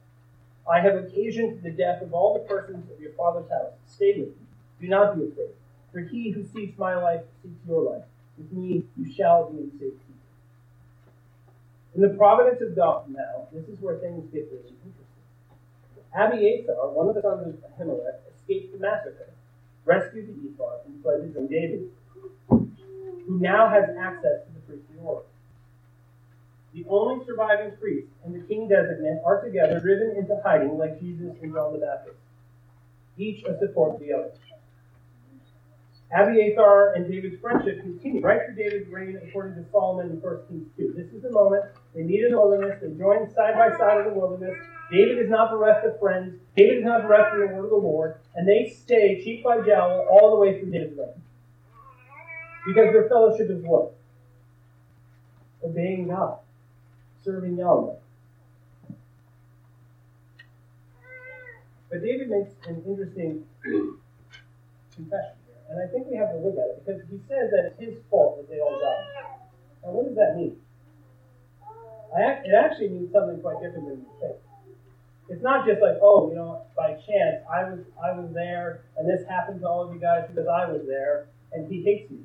[0.69, 3.73] I have occasioned the death of all the persons of your father's house.
[3.85, 4.45] Stay with me.
[4.81, 5.51] Do not be afraid.
[5.91, 8.03] For he who seeks my life seeks your life.
[8.37, 9.99] With me you shall be in safety.
[11.95, 15.07] In the providence of God now, this is where things get really interesting.
[16.13, 19.33] Abiathar, one of the sons of Ahimelech, escaped the massacre,
[19.85, 21.89] rescued the ephod, and fled to join David,
[22.49, 24.56] who now has access to.
[26.77, 31.33] The only surviving priest and the king designate are together driven into hiding like Jesus
[31.41, 32.17] and John the Baptist,
[33.17, 34.31] each a support of the other.
[36.15, 40.67] Abiathar and David's friendship continued right through David's reign according to Solomon in 1 Kings
[40.77, 40.93] 2.
[40.95, 44.13] This is the moment they meet in the wilderness, they join side by side in
[44.13, 44.55] the wilderness.
[44.91, 47.75] David is not bereft of friends, David is not bereft of the word of the
[47.75, 51.23] Lord, and they stay cheek by jowl all the way through David's reign.
[52.67, 53.93] Because their fellowship is what?
[55.63, 56.37] Obeying God
[57.27, 57.93] serving Yahweh.
[61.89, 63.43] But David makes an interesting
[64.95, 67.71] confession here, and I think we have to look at it because he says that
[67.71, 69.43] it's his fault that they all died.
[69.83, 70.55] Now, what does that mean?
[72.17, 74.37] it actually means something quite different than you think.
[75.29, 79.07] It's not just like, oh, you know, by chance I was I was there, and
[79.07, 82.19] this happened to all of you guys because I was there, and he hates me.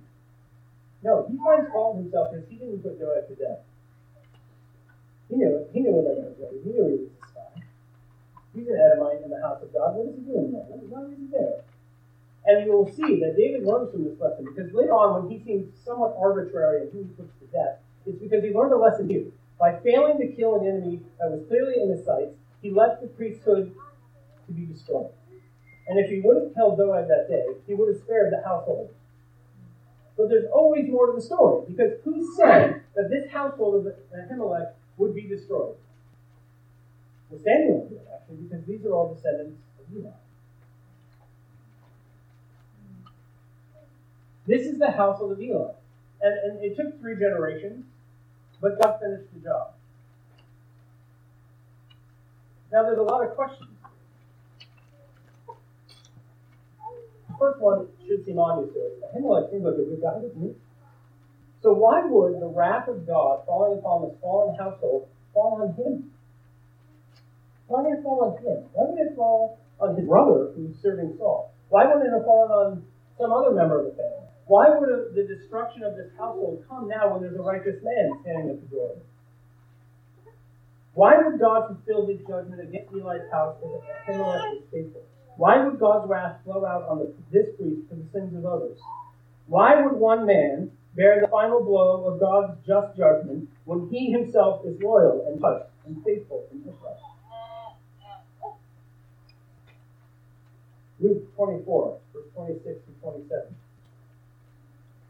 [1.03, 3.67] No, he finds fault himself because he didn't put Doeg to death.
[5.33, 5.65] He knew.
[5.73, 6.61] He knew what they were doing.
[6.61, 7.65] He knew he was a spy.
[8.53, 9.97] He's an Edomite in the house of God.
[9.97, 10.69] What is he doing there?
[10.69, 11.65] Why is he there?
[12.45, 15.41] And you will see that David learns from this lesson because later on, when he
[15.41, 19.09] seems somewhat arbitrary in who he puts to death, it's because he learned a lesson
[19.09, 19.25] here.
[19.57, 23.09] By failing to kill an enemy that was clearly in his sights, he left the
[23.09, 25.17] priesthood to be destroyed.
[25.89, 28.93] And if he would have killed Doeg that day, he would have spared the household.
[30.19, 34.73] But there's always more to the story, because who said that this household of Ahimelech
[35.03, 35.75] would be destroyed.
[37.29, 40.11] Well, Samuel did, actually, because these are all descendants of Eli.
[44.47, 45.71] This is the household of Eli.
[46.21, 47.85] And, and it took three generations,
[48.61, 49.73] but God finished the job.
[52.73, 53.69] Now, there's a lot of questions.
[57.29, 58.93] The first one should seem obvious to us.
[59.17, 60.55] Ahimelech seems like a good guy, doesn't he?
[61.63, 66.11] So why would the wrath of God falling upon this fallen household fall on him?
[67.69, 68.65] Why would it fall on him?
[68.73, 71.55] Why would it fall on his brother who's serving Saul?
[71.69, 72.85] Why wouldn't it have fallen on
[73.17, 74.27] some other member of the family?
[74.47, 78.51] Why would the destruction of this household come now when there's a righteous man standing
[78.51, 78.97] at the door?
[80.95, 85.03] Why would God fulfill his judgment against Eli's house if Ahimelech is faithful?
[85.37, 88.79] Why would God's wrath flow out on the, this priest for the sins of others?
[89.47, 94.65] Why would one man bear the final blow of God's just judgment when he himself
[94.67, 96.99] is loyal and just and faithful in his life.
[101.01, 103.57] Luke 24, verse 26 to 27.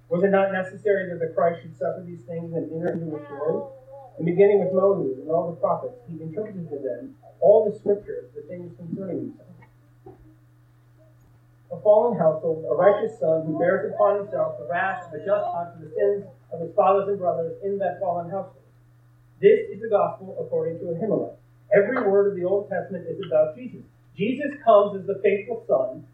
[0.09, 3.27] Was it not necessary that the Christ should suffer these things and enter into his
[3.29, 3.69] glory?
[4.17, 8.31] And beginning with Moses and all the prophets, he interpreted to them all the scriptures,
[8.35, 9.52] the things concerning himself.
[11.73, 15.29] A fallen household, a righteous son who bears upon himself the wrath of a just
[15.29, 18.63] God for the sins of his fathers and brothers in that fallen household.
[19.41, 21.35] This is the gospel according to Ahimelech.
[21.75, 23.81] Every word of the Old Testament is about Jesus.
[24.17, 26.07] Jesus comes as the faithful son,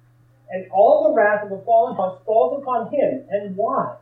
[0.49, 3.27] and all the wrath of a fallen house falls upon him.
[3.29, 3.97] And why?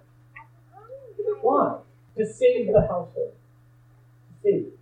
[1.40, 1.78] Why?
[2.18, 3.32] To save the household.
[3.32, 4.72] To save.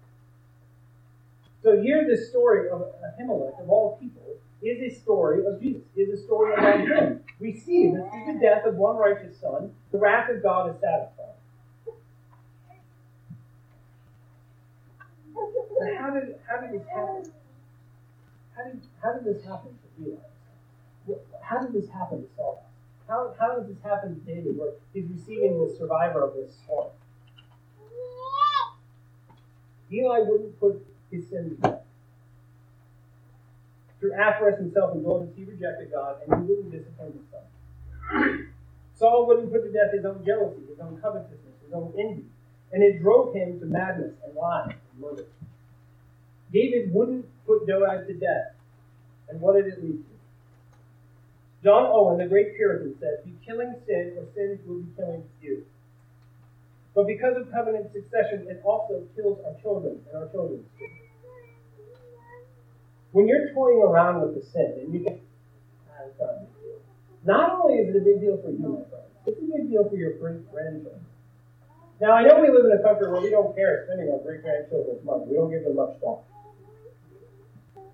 [1.62, 4.23] So here, the story of Ahimelech, of all people,
[4.64, 7.20] is a story of Jesus, is a story about him.
[7.40, 10.80] We see that through the death of one righteous son, the wrath of God is
[10.80, 11.34] satisfied.
[15.34, 17.32] But how did how did this happen?
[18.56, 21.16] How did how did this happen to Eli?
[21.42, 22.64] How did this happen to Saul?
[23.08, 26.88] How, how does this happen to David where he's receiving the survivor of this storm?
[29.92, 31.83] Eli wouldn't put his sin death.
[34.04, 36.84] Through Ahasuerus himself indulgence, he rejected God and he wouldn't
[37.32, 38.48] son.
[38.96, 42.26] Saul wouldn't put to death his own jealousy, his own covetousness, his own envy,
[42.70, 45.24] and it drove him to madness and lies and murder.
[46.52, 48.52] David wouldn't put Doeg to death.
[49.30, 50.14] And what did it lead to?
[51.64, 55.64] John Owen, the great Puritan, said, Be killing sin, or sin will be killing you.
[56.94, 61.03] But because of covenant succession, it also kills our children and our children's children.
[63.14, 66.34] When you're toying around with the sin, and you it's not.
[67.22, 69.86] Not only is it a big deal for you, my friend, it's a big deal
[69.88, 71.06] for your great grandchildren.
[72.02, 74.42] Now, I know we live in a country where we don't care spending our great
[74.42, 75.30] grandchildren's money.
[75.30, 76.26] We don't give them much thought.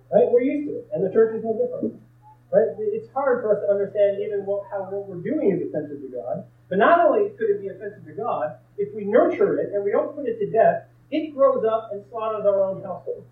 [0.08, 0.24] Right?
[0.32, 2.00] We're used to it, and the church is no different.
[2.48, 2.72] Right?
[2.80, 6.10] It's hard for us to understand even what, how what we're doing is offensive to
[6.16, 6.48] God.
[6.72, 9.92] But not only could it be offensive to God, if we nurture it and we
[9.92, 13.28] don't put it to death, it grows up and slaughters our own household.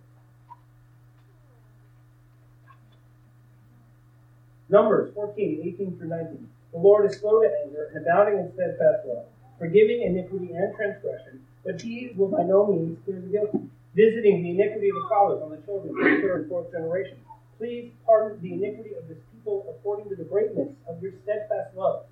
[4.68, 6.48] Numbers 14, 18 through 19.
[6.72, 9.26] The Lord is slow to anger and abounding in steadfast love,
[9.58, 14.50] forgiving iniquity and transgression, but he will by no means clear the guilty visiting the
[14.50, 17.18] iniquity of the fathers on the children of the third and fourth generation.
[17.58, 22.04] Please pardon the iniquity of this people according to the greatness of your steadfast love,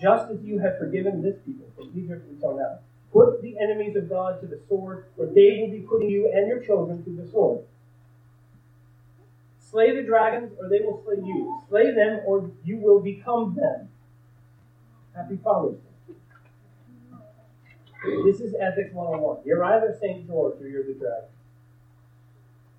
[0.00, 2.78] just as you have forgiven this people from Egypt until now.
[3.12, 6.48] Put the enemies of God to the sword, or they will be putting you and
[6.48, 7.60] your children to the sword.
[9.70, 11.60] Slay the dragons, or they will slay you.
[11.68, 13.88] Slay them, or you will become them.
[15.14, 16.14] Happy Father's Day.
[18.24, 19.38] This is Ethics 101.
[19.44, 20.26] You're either St.
[20.26, 21.28] George or you're the dragon.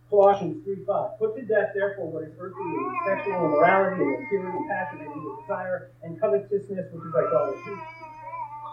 [0.10, 1.20] Colossians 3.5.
[1.20, 2.74] Put to death, therefore, what is earthly
[3.06, 7.78] sexual immorality and impurity, passion, and desire, and covetousness, which is idolatry.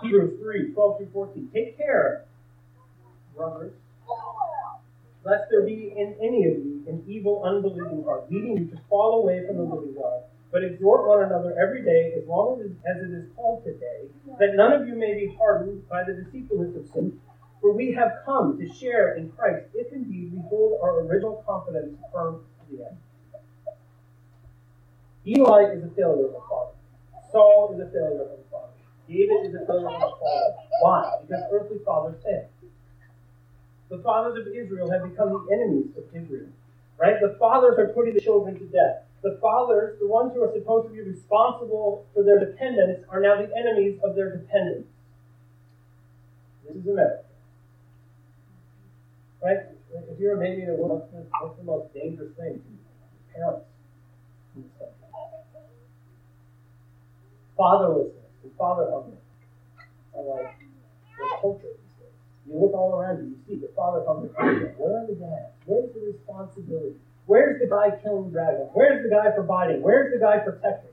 [0.03, 1.51] Hebrews 3, 12 through 14.
[1.53, 2.25] Take care,
[3.35, 3.73] brothers,
[5.27, 9.23] lest there be in any of you an evil, unbelieving heart, leading you to fall
[9.23, 10.23] away from the living God
[10.53, 14.09] but exhort one another every day, as long as it is called today,
[14.39, 17.21] that none of you may be hardened by the deceitfulness of sin.
[17.61, 21.99] For we have come to share in Christ, if indeed we hold our original confidence
[22.13, 22.97] firm to the end.
[25.27, 26.73] Eli is a failure of a father.
[27.33, 28.73] Saul is a failure of a father.
[29.09, 30.55] David is a failure of a father.
[30.81, 31.19] Why?
[31.27, 32.49] Because earthly fathers failed.
[33.89, 36.49] The fathers of Israel have become the enemies of Israel.
[36.99, 37.21] Right?
[37.21, 40.89] The fathers are putting the children to death the fathers, the ones who are supposed
[40.89, 44.89] to be responsible for their dependents, are now the enemies of their dependents.
[46.67, 47.25] This is America.
[49.43, 49.59] Right?
[50.11, 51.11] If you're a baby in a what's
[51.59, 52.63] the most dangerous thing?
[53.35, 53.65] Parents.
[57.59, 58.13] Fatherlessness
[58.43, 59.17] and father hunger
[60.15, 60.59] are like
[61.19, 61.69] the culture.
[62.49, 64.29] You look all around you, you see the father hunger.
[64.79, 65.53] Where are the dads?
[65.65, 66.95] Where's the responsibility?
[67.27, 68.71] Where's the guy killing dragons?
[68.73, 69.83] Where's the guy providing?
[69.83, 70.91] Where's the guy protecting?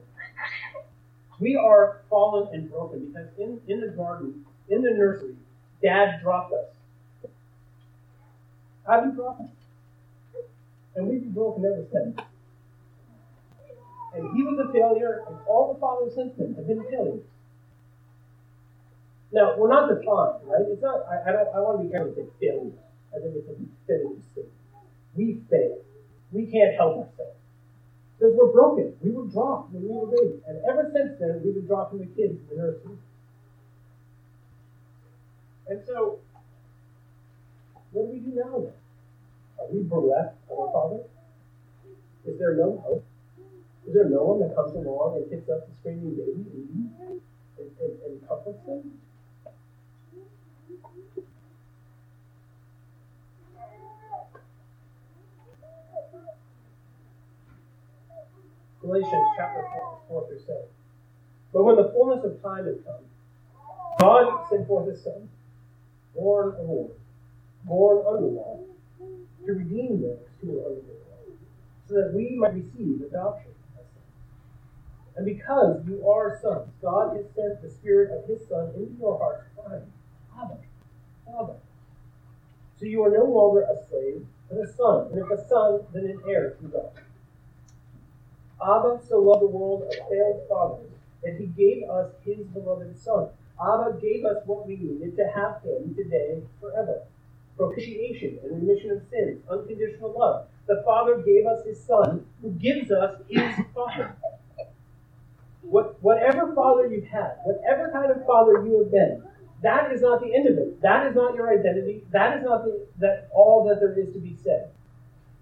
[1.38, 5.36] We are fallen and broken because in, in the garden, in the nursery,
[5.82, 6.66] dad dropped us.
[8.86, 9.46] He drop us?
[10.96, 12.18] And we've been broken ever since.
[14.14, 17.22] And he was a failure, and all the fathers since have been failures.
[19.34, 20.62] Now, we're not defined, right?
[20.70, 22.78] It's not, I, I don't, I want to be careful say failure.
[23.10, 24.54] I think it's a failure state.
[25.18, 25.82] We fail.
[26.30, 27.42] We can't help ourselves.
[28.14, 28.94] Because we're broken.
[29.02, 30.38] We were dropped when we were babies.
[30.46, 32.94] And ever since then, we've been dropping the kids in the nursery.
[35.66, 36.22] And so,
[37.90, 38.78] what do we do now then?
[39.58, 41.02] Are we bereft of our Father?
[42.22, 43.04] Is there no hope?
[43.82, 46.46] Is there no one that comes along and picks up the screaming baby
[47.02, 47.18] and,
[47.58, 48.94] and, and comforts them?
[58.84, 60.56] Galatians chapter 4, 4 through 7.
[61.54, 63.04] But when the fullness of time had come,
[63.98, 65.28] God sent forth his Son,
[66.14, 66.96] born of woman,
[67.64, 68.60] born under law,
[69.46, 71.36] to redeem those who were under the law,
[71.88, 75.16] so that we might receive adoption as sons.
[75.16, 79.18] And because you are sons, God has sent the Spirit of His Son into your
[79.18, 79.90] hearts, crying,
[80.38, 80.58] Abba,
[81.24, 81.56] Father.
[82.78, 86.04] So you are no longer a slave, but a son, and if a son, then
[86.04, 86.90] an heir through God.
[88.64, 90.90] Abba so loved the world of failed fathers
[91.22, 93.28] that he gave us his beloved Son.
[93.60, 97.02] Abba gave us what we needed to have him today forever.
[97.58, 100.46] Propitiation and remission of sins, unconditional love.
[100.66, 104.16] The Father gave us his Son, who gives us his Father.
[105.62, 109.22] What, whatever father you've had, whatever kind of father you have been,
[109.62, 110.80] that is not the end of it.
[110.82, 112.02] That is not your identity.
[112.12, 114.70] That is not the, that all that there is to be said.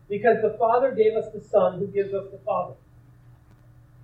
[0.08, 2.74] Because the Father gave us the Son who gives us the Father.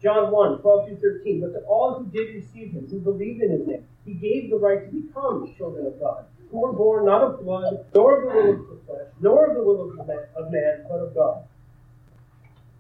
[0.03, 1.40] John 1, 12 through 13.
[1.40, 4.57] But to all who did receive him, who believed in his name, he gave the
[4.57, 8.34] right to become children of God, who were born not of blood, nor of the
[8.34, 11.44] will of the flesh, nor of the will of man, of man but of God.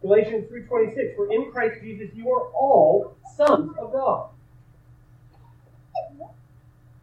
[0.00, 4.30] Galatians 3.26, For in Christ Jesus you are all sons of God.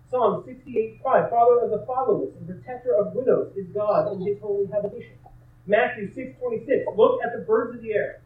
[0.10, 4.68] Psalm 68.5, Father of the fatherless and protector of widows is God in his holy
[4.72, 5.18] habitation.
[5.68, 8.22] Matthew 6.26, Look at the birds of the air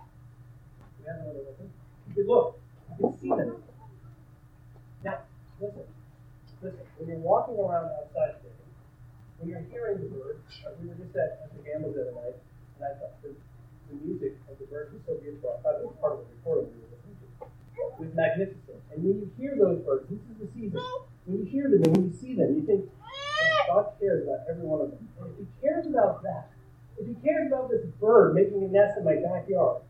[2.16, 2.60] you look.
[2.99, 3.64] You can see them.
[5.03, 5.20] Now,
[5.62, 5.84] listen.
[6.62, 6.86] Listen.
[6.97, 8.60] When you're walking around outside today,
[9.39, 10.43] when you're hearing the birds,
[10.82, 12.36] we were just at, at the Gambles the other night,
[12.76, 13.32] and I thought the,
[13.88, 15.55] the music of the birds was so beautiful.
[15.55, 17.47] I thought it was part of the recording we were listening to.
[17.47, 18.84] It was magnificent.
[18.91, 20.84] And when you hear those birds, this is the season.
[21.24, 22.84] When you hear them and when you see them, you think,
[23.68, 25.07] God cares about every one of them.
[25.22, 26.51] And if He cares about that,
[26.99, 29.88] if He cares about this bird making a nest in my backyard,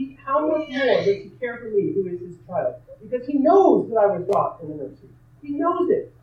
[0.00, 2.76] he, how much more does he care for me, who is his child?
[3.02, 5.10] Because he knows that I was dropped in the nursery.
[5.42, 6.14] He knows it.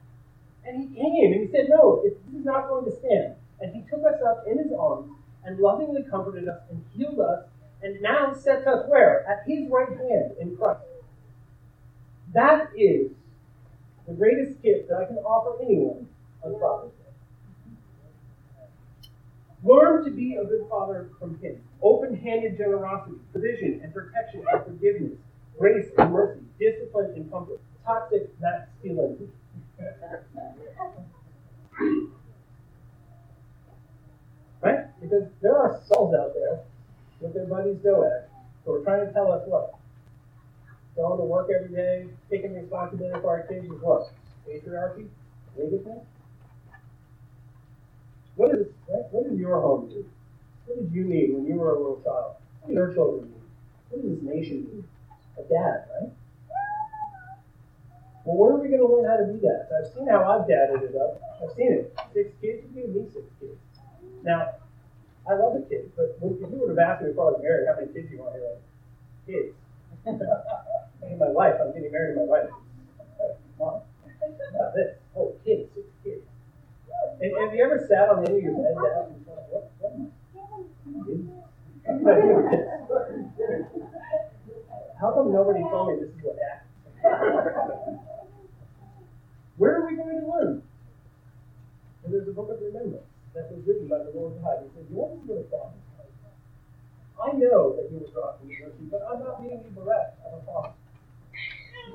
[0.66, 3.36] And he came and he said, No, this is not going to stand.
[3.62, 5.12] And he took us up in his arms
[5.46, 7.46] and lovingly comforted us and healed us
[7.84, 9.26] and now sets us where?
[9.30, 10.82] At his right hand in Christ.
[12.34, 13.12] That is
[14.08, 16.08] the greatest gift that I can offer anyone
[16.44, 16.97] on Father's.
[19.64, 21.62] Learn to be a good father from him.
[21.82, 25.18] Open handed generosity, provision and protection and forgiveness,
[25.58, 29.30] grace and mercy, discipline and comfort, toxic masculinity.
[34.62, 35.02] right?
[35.02, 36.60] Because there are souls out there
[37.20, 38.24] with their buddies Doeg
[38.66, 39.74] who are trying to tell us what?
[40.96, 44.12] Going to work every day, taking responsibility for our kids is what?
[44.48, 45.08] Patriarchy?
[45.56, 46.04] Wickedness?
[48.38, 50.06] What is what does your home do?
[50.66, 52.36] What did you need when you were a little child?
[52.62, 53.50] What do your children need?
[53.90, 54.84] What does this nation need?
[55.42, 56.14] A dad, right?
[58.26, 59.74] Well, where are we going to learn how to be dads?
[59.74, 61.18] I've seen how I've dadded it up.
[61.42, 61.98] I've seen it.
[62.14, 63.58] Six kids, you give me six kids.
[64.22, 64.60] Now,
[65.26, 67.66] I love a kid, but if you would have asked me before I was married
[67.66, 68.62] how many kids you want, you're like,
[69.26, 69.56] kids.
[71.18, 72.50] my wife, I'm getting married to my wife.
[73.58, 73.82] Mom,
[74.54, 75.00] not this.
[75.16, 76.27] Oh, kids, six kids.
[77.22, 80.12] Have you ever sat on the end of your bed down
[85.00, 88.00] How come nobody told me this is what happened?
[89.58, 90.64] Where are we going to learn?
[92.04, 94.64] And there's a book of remembrance that was written by the Lord God.
[94.64, 95.78] He said, Yours is what a father
[97.18, 100.40] I know that you were brought from mercy, but I'm not being you bereft of
[100.40, 100.74] a father.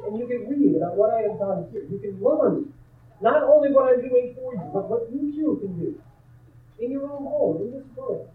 [0.07, 1.87] And you can read about what I have done here.
[1.89, 2.73] You can learn
[3.23, 6.03] not only what I'm doing for you, but what you too can do
[6.83, 8.29] in your own home, in this world.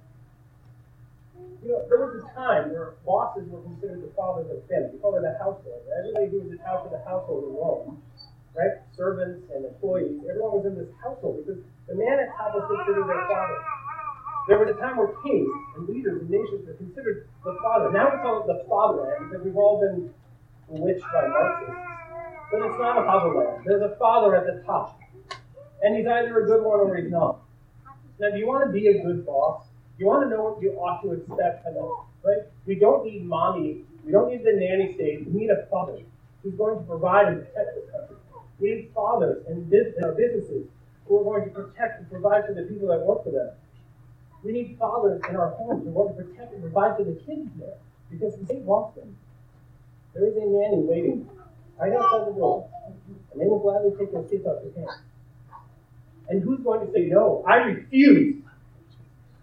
[1.62, 4.96] You know, there was a time where bosses were considered the fathers of family.
[4.96, 5.84] You call it a household.
[5.92, 8.00] Everybody who was attached to the household Rome,
[8.56, 8.80] right?
[8.96, 11.60] Servants and employees, everyone was in this household because
[11.92, 13.60] the man at top was considered their father.
[14.48, 17.92] There was a time where kings and leaders and nations were considered the father.
[17.92, 20.08] Now we call it the fatherland because we've all been
[20.72, 22.07] bewitched by Marxists.
[22.52, 23.64] But it's not a fatherland.
[23.66, 25.00] There's a father at the top.
[25.82, 27.42] And he's either a good one or he's not.
[28.20, 29.66] Now, do you want to be a good boss?
[29.98, 31.92] You want to know what you ought to expect from them,
[32.24, 32.48] right?
[32.66, 33.84] We don't need mommy.
[34.06, 35.28] We don't need the nanny state.
[35.28, 36.00] We need a father
[36.42, 38.16] who's going to provide and protect this country.
[38.60, 39.70] We need fathers in
[40.04, 40.68] our businesses
[41.08, 43.52] who are going to protect and provide for the people that work for them.
[44.44, 47.50] We need fathers in our homes who want to protect and provide for the kids
[47.60, 47.78] there
[48.10, 49.18] because the state wants them.
[50.14, 51.30] There is a nanny waiting
[51.80, 52.70] right outside the door,
[53.32, 55.02] and they will gladly take those kids off your hands.
[56.30, 58.44] And who's going to say, no, I refuse?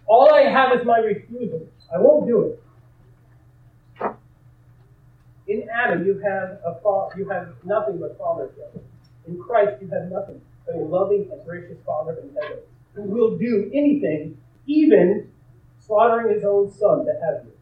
[0.06, 1.66] All I have is my refusal.
[1.94, 2.60] I won't do it.
[5.46, 8.50] In Adam, you have a fa- you have nothing but father
[9.26, 12.58] In Christ, you have nothing but a loving and gracious Father in heaven
[12.94, 15.30] who will do anything, even
[15.78, 17.52] slaughtering his own son to have you.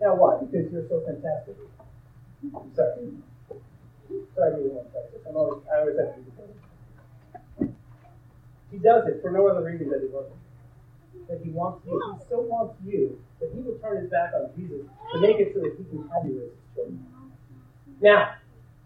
[0.00, 0.38] Now, why?
[0.40, 1.56] Because you're so fantastic.
[2.74, 3.14] Sorry.
[4.36, 4.70] Sorry,
[5.28, 7.74] I'm always, I always have to do
[8.70, 11.24] He does it for no other reason than he loves you.
[11.28, 12.00] That he wants you.
[12.18, 13.18] He still wants you.
[13.40, 16.08] That he will turn his back on Jesus to make it so that he can
[16.10, 17.06] have you as his children.
[18.00, 18.34] Now,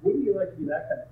[0.02, 1.08] wouldn't you like to be that kind of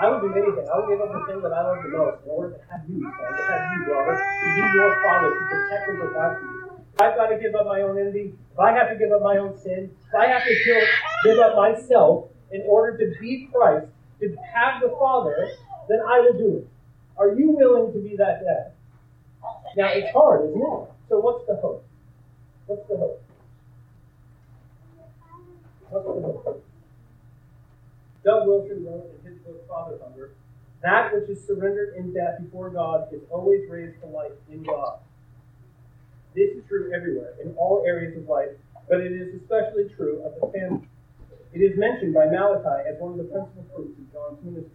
[0.00, 0.66] I would do anything.
[0.66, 2.82] I would give up the thing that I love the most in order to have
[2.90, 6.82] you, to have you, brother, to be your father, to protect and provide for you.
[6.98, 9.38] I've got to give up my own envy, if I have to give up my
[9.38, 10.82] own sin, if I have to kill,
[11.24, 13.86] give up myself in order to be Christ,
[14.20, 15.48] to have the Father,
[15.88, 16.68] then I will do it.
[17.16, 18.72] Are you willing to be that dad?
[19.76, 20.88] Now, it's hard, isn't it?
[21.08, 21.84] So, what's the hope?
[22.66, 23.22] What's the hope?
[25.88, 26.64] What's the hope?
[28.24, 30.30] Doug Wilson wrote in his book Father Hunger
[30.82, 34.98] that which is surrendered in death before God is always raised to life in God.
[36.34, 38.48] This is true everywhere, in all areas of life,
[38.88, 40.88] but it is especially true of the family.
[41.52, 44.72] It is mentioned by Malachi as one of the principal fruits of John's ministry.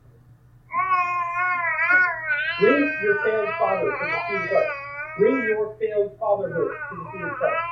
[2.62, 4.72] Bring your failed father to the feet of Christ.
[5.18, 7.66] Bring your failed fatherhood to the feet of Christ.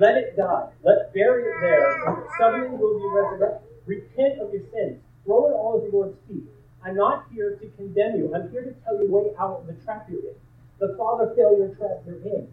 [0.00, 0.70] Let it die.
[0.82, 3.68] Let bury it there, and suddenly will be resurrected.
[3.86, 5.02] Repent of your sins.
[5.24, 6.46] Throw it all at the Lord's feet.
[6.84, 8.34] I'm not here to condemn you.
[8.34, 10.36] I'm here to tell you way out of the trap you're in.
[10.78, 12.48] The father failure trap you're in.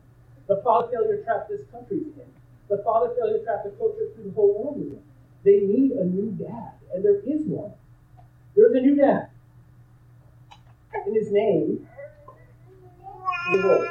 [0.48, 2.30] The father failure trap this country's in.
[2.70, 5.02] The father failure trap the culture through the whole world.
[5.44, 7.74] They need a new dad, and there is one.
[8.56, 9.30] There's a new dad.
[11.06, 11.88] In his name,
[13.54, 13.90] Lord.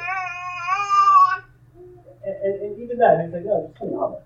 [2.25, 4.23] And, and, and, even that, he's like, no, call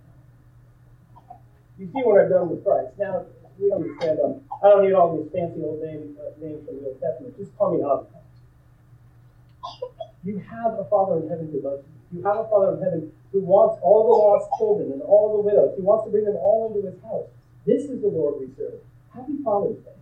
[1.77, 2.97] me You see what I've done with Christ.
[2.97, 3.25] Now,
[3.59, 6.77] we don't understand, um, I don't need all these fancy old names, uh, names from
[6.77, 7.38] the Old Testament.
[7.38, 8.07] Just call me Abba.
[10.23, 11.99] You have a Father in heaven who loves you.
[12.12, 15.43] You have a Father in heaven who wants all the lost children and all the
[15.43, 15.76] widows.
[15.78, 17.30] He wants to bring them all into his house.
[17.66, 18.82] This is the Lord we serve.
[19.14, 19.93] Happy Father's Day.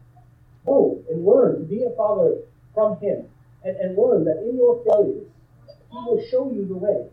[0.65, 2.39] Go and learn to be a father
[2.73, 3.27] from him
[3.63, 5.27] and, and learn that in your failures,
[5.91, 7.07] he will show you the way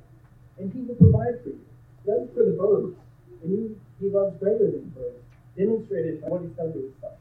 [0.59, 1.65] and he will provide for you.
[2.07, 2.95] Does for the birds,
[3.43, 5.17] and you, he loves greater than birds,
[5.57, 7.17] demonstrated by what he's done to his son.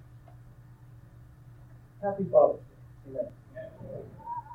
[2.02, 3.22] Happy Father's Day.
[3.22, 3.32] Amen.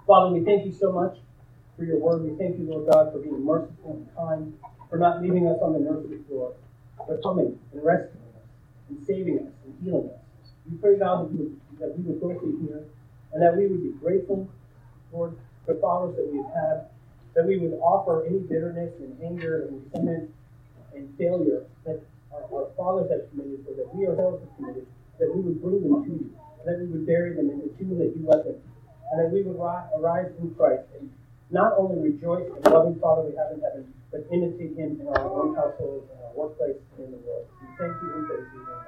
[0.07, 1.17] Father, we thank you so much
[1.79, 2.23] for your word.
[2.27, 4.53] We thank you, Lord God, for being merciful and kind,
[4.91, 6.55] for not leaving us on the nursery floor,
[7.07, 8.51] but coming and rescuing us
[8.91, 10.51] and saving us and healing us.
[10.69, 12.85] We pray, God, that, we would, that we would go through here
[13.33, 14.51] and that we would be grateful,
[15.13, 16.91] Lord, for fathers that we've had,
[17.35, 20.35] that we would offer any bitterness and anger and resentment
[20.95, 22.03] and failure that
[22.35, 24.87] our, our fathers have committed, or that we ourselves have committed,
[25.21, 26.35] that we would bring them to you,
[26.67, 28.57] that we would bury them in the tomb that you let them,
[29.13, 31.09] and that we would arise in Christ and
[31.51, 35.07] not only rejoice in the loving Father we have in heaven, but imitate him in
[35.09, 37.47] our own household, in our workplace, in the world.
[37.61, 38.88] We thank you and praise you.